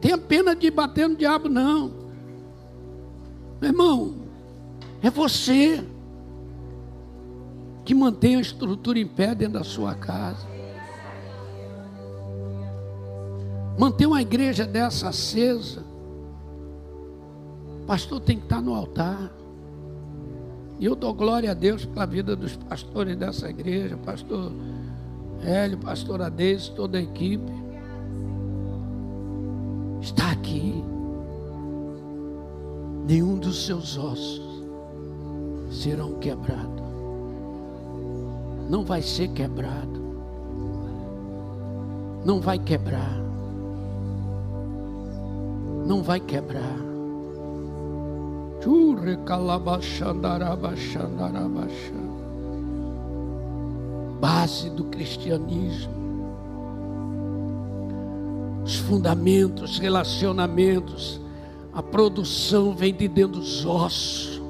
[0.00, 1.90] Tenha pena de bater no diabo, não.
[3.60, 4.16] Meu irmão,
[5.02, 5.82] é você
[7.84, 10.46] que mantém a estrutura em pé dentro da sua casa.
[13.78, 15.82] Manter uma igreja dessa acesa.
[17.86, 19.32] Pastor tem que estar no altar.
[20.78, 24.52] E eu dou glória a Deus pela vida dos pastores dessa igreja, pastor
[25.44, 27.52] Hélio, pastor Adeus, toda a equipe
[30.00, 30.82] está aqui.
[33.06, 34.64] Nenhum dos seus ossos
[35.70, 36.82] serão quebrados.
[38.68, 40.00] Não vai ser quebrado.
[42.24, 43.31] Não vai quebrar.
[45.86, 46.78] Não vai quebrar.
[54.20, 56.02] Base do cristianismo.
[58.64, 61.20] Os fundamentos, relacionamentos,
[61.72, 64.40] a produção vem de dentro dos ossos.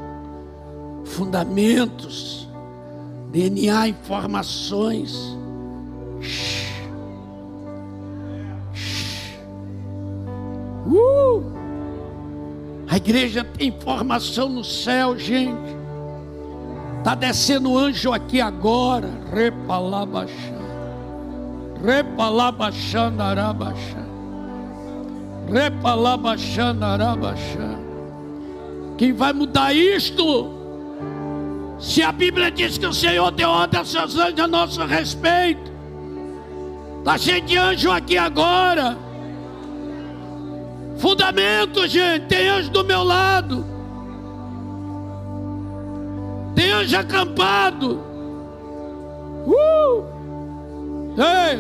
[1.04, 2.46] Fundamentos,
[3.30, 5.34] DNA, informações.
[10.92, 11.42] Uh!
[12.88, 15.80] A igreja tem formação no céu, gente.
[16.98, 19.08] Está descendo anjo aqui agora.
[19.32, 20.32] Repalabaxá.
[21.82, 24.02] Repalabaxanarabaxá.
[25.50, 27.78] Repalabaxanarabaxá.
[28.98, 30.60] Quem vai mudar isto?
[31.80, 35.72] Se a Bíblia diz que o Senhor deu ordem aos seus anjos a nosso respeito.
[36.98, 38.96] Está cheio de anjo aqui agora.
[41.02, 42.26] Fundamento, gente.
[42.26, 43.66] Tem anjo do meu lado.
[46.54, 48.00] Tem anjo acampado.
[49.44, 50.04] Uh!
[51.18, 51.58] Ei!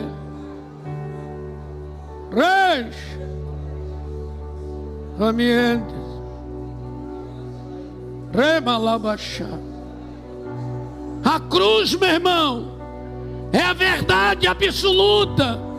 [2.30, 2.94] Reis!
[5.18, 5.92] Ramientes.
[8.32, 9.58] Remalabachá.
[11.24, 12.78] A cruz, meu irmão,
[13.52, 15.71] é a verdade absoluta.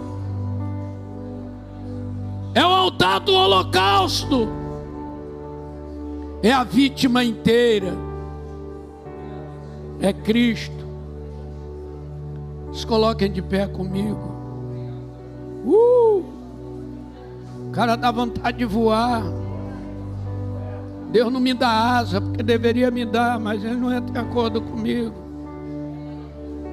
[2.54, 4.48] É o altar do holocausto.
[6.42, 7.94] É a vítima inteira
[10.04, 10.84] é Cristo.
[12.74, 14.20] Se coloquem de pé comigo.
[15.66, 16.26] Uh!
[17.68, 19.24] O cara dá vontade de voar.
[21.10, 24.62] Deus não me dá asa, porque deveria me dar, mas Ele não entra de acordo
[24.62, 25.14] comigo.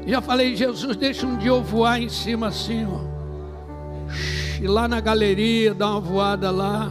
[0.06, 3.10] Já falei, Jesus, deixa um dia eu voar em cima assim, ó.
[4.60, 6.90] E lá na galeria, dar uma voada lá.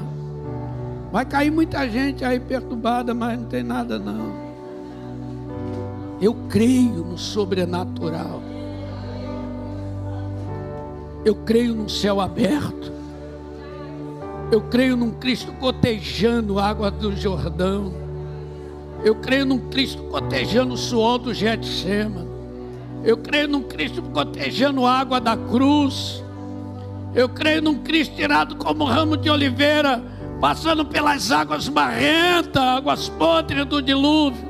[1.11, 4.33] Vai cair muita gente aí perturbada, mas não tem nada não.
[6.21, 8.41] Eu creio no sobrenatural.
[11.23, 12.91] Eu creio num céu aberto.
[14.51, 17.93] Eu creio num Cristo cotejando a água do Jordão.
[19.03, 22.25] Eu creio num Cristo cotejando o suor do Getsema.
[23.03, 26.23] Eu creio num Cristo cotejando a água da cruz.
[27.14, 30.02] Eu creio num Cristo tirado como ramo de oliveira,
[30.40, 34.49] passando pelas águas barrentas, águas podres do dilúvio.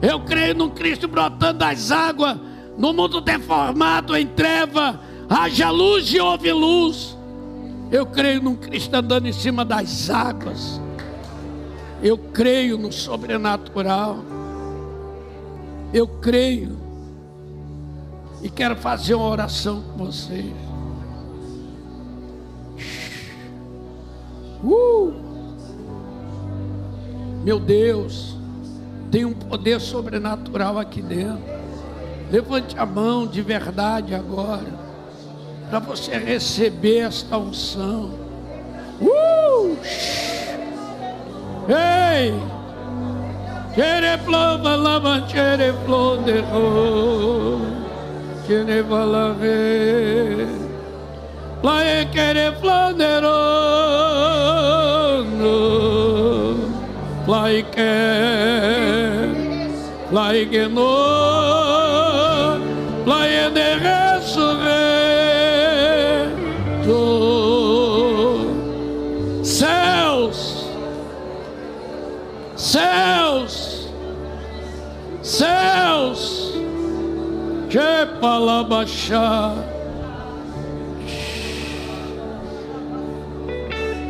[0.00, 2.38] Eu creio num Cristo brotando das águas,
[2.76, 7.16] no mundo deformado, em treva, haja luz e houve luz.
[7.90, 10.80] Eu creio num Cristo andando em cima das águas.
[12.02, 14.18] Eu creio no sobrenatural.
[15.92, 16.78] Eu creio.
[18.42, 20.67] E quero fazer uma oração com vocês.
[24.62, 25.12] Uh!
[27.44, 28.36] Meu Deus.
[29.10, 31.42] Tem um poder sobrenatural aqui dentro.
[32.30, 34.68] Levante a mão de verdade agora,
[35.70, 38.10] para você receber esta unção.
[39.00, 39.76] Uh!
[41.68, 42.34] Ei!
[43.74, 47.60] Chere plova lava chere flonde ro.
[48.46, 48.82] Chere
[57.28, 59.08] chere flonde
[60.10, 60.94] like like no
[63.04, 64.88] like de resurrecto.
[69.44, 70.38] Céus
[72.56, 73.88] céus
[75.22, 76.52] céus
[77.68, 79.54] que palabachá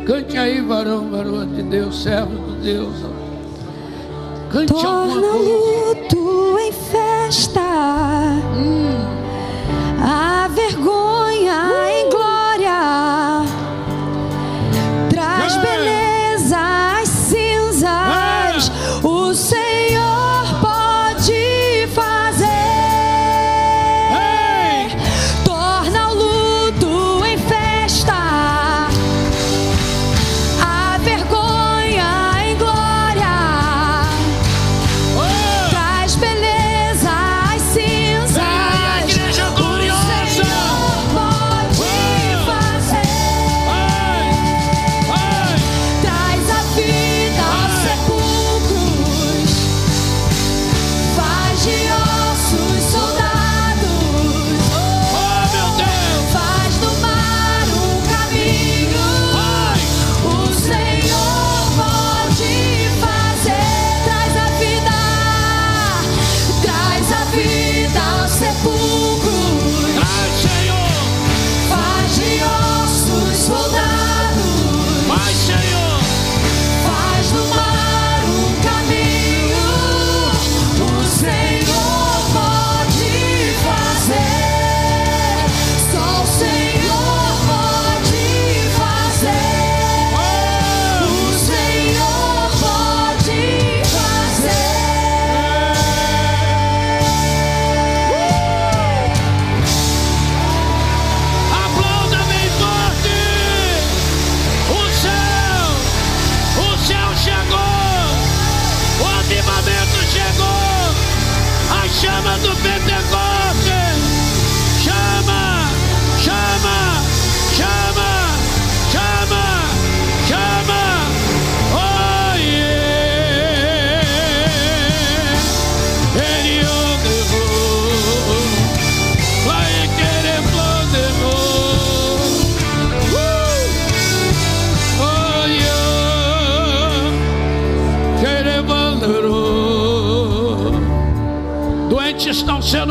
[0.05, 2.95] Cante aí, varão, varão de Deus, servo Deus.
[4.51, 7.61] Cante Torna luto em festa,
[8.57, 8.97] hum.
[10.03, 11.89] a vergonha uh.
[11.89, 13.18] em glória.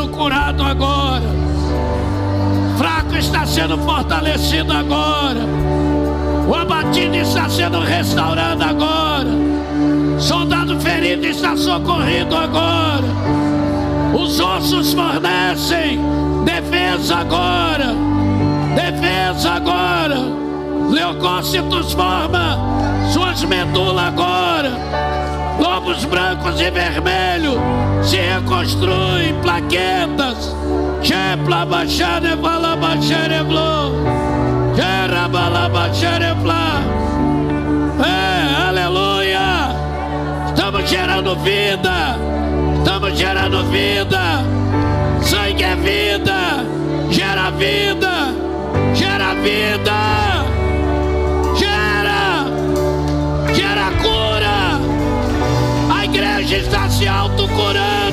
[0.09, 1.21] Restaurado agora.
[2.77, 5.39] Fraco está sendo fortalecido agora.
[6.47, 9.29] O abatido está sendo restaurado agora.
[10.19, 13.07] Soldado ferido está socorrido agora.
[14.13, 16.01] Os ossos fornecem
[16.43, 17.93] defesa agora.
[18.75, 20.17] Defesa agora.
[20.89, 22.57] Leucócitos forma
[23.13, 24.71] suas medulas agora.
[25.89, 27.57] Brancos e vermelhos
[28.03, 30.55] se reconstruem plaquetas.
[31.01, 33.93] Chepla baixare vala baixare blo.
[34.75, 36.81] Gerabala baixare fla.
[38.05, 39.75] É, aleluia.
[40.47, 42.17] Estamos gerando vida.
[42.77, 44.43] Estamos gerando vida.
[45.21, 46.65] Sangue é vida.
[47.09, 48.33] Gera vida.
[48.93, 50.28] Gera vida.
[56.99, 58.08] Se autocurando.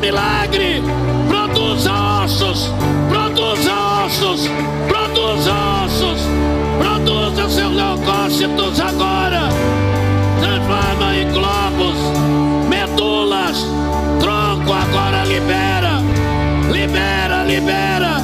[0.00, 0.82] Milagre.
[1.28, 2.72] Produza ossos.
[3.08, 4.48] Produza ossos.
[4.86, 5.54] Produza
[5.84, 6.20] ossos.
[6.78, 9.48] Produza seus leucócitos agora.
[10.40, 11.96] Transforma em globos.
[12.68, 13.66] Medulas.
[14.20, 16.00] Tronco agora libera.
[16.70, 18.20] Libera, libera.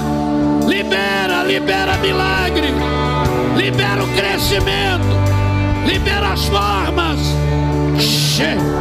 [0.66, 2.72] Libera, libera milagre.
[3.56, 5.14] Libera o crescimento.
[5.86, 7.20] Libera as formas.
[8.36, 8.73] Che,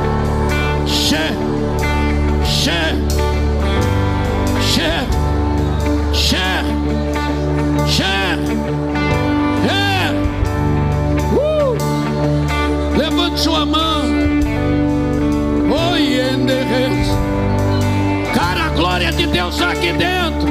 [19.53, 20.47] Deus aqui dentro.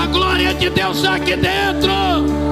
[0.00, 2.47] A glória de Deus aqui dentro.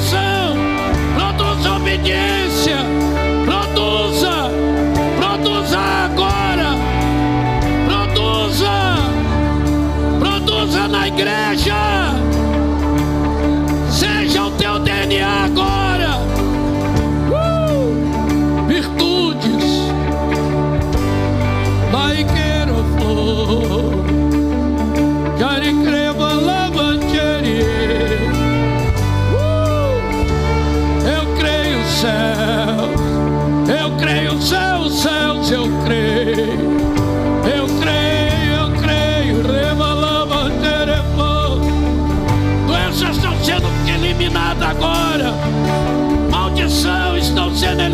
[0.00, 0.56] Submissão.
[1.18, 2.59] A obediência.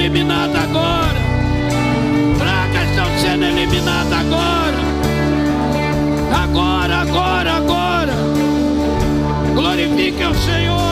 [0.06, 1.18] Eliminada agora.
[2.38, 4.76] Pragas estão sendo eliminadas agora.
[6.42, 8.12] Agora, agora, agora.
[9.54, 10.85] Glorifique o Senhor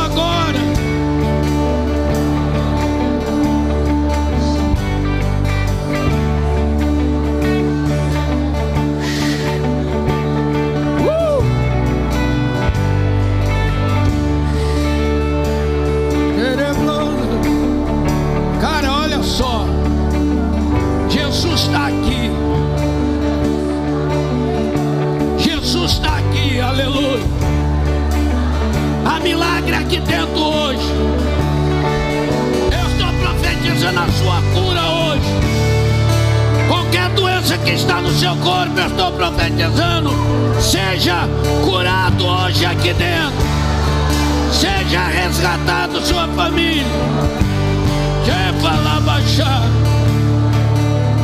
[29.95, 30.89] aqui dentro hoje.
[32.73, 36.69] Eu estou profetizando a sua cura hoje.
[36.69, 40.11] Qualquer doença que está no seu corpo, eu estou profetizando.
[40.61, 41.29] Seja
[41.65, 43.45] curado hoje aqui dentro.
[44.53, 46.85] Seja resgatado sua família.
[48.25, 49.63] Quer falar baixar?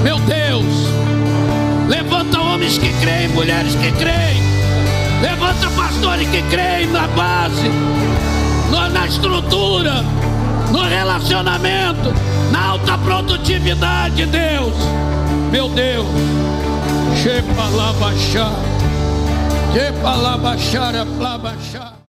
[0.02, 0.64] Meu Deus,
[1.88, 4.42] levanta homens que creem, mulheres que creem,
[5.20, 7.70] levanta pastores que creem na base,
[8.70, 10.02] na estrutura,
[10.70, 12.12] no relacionamento,
[12.50, 14.74] na alta produtividade, Deus.
[15.50, 16.06] Meu Deus.
[17.22, 18.52] Chepa lá baixar.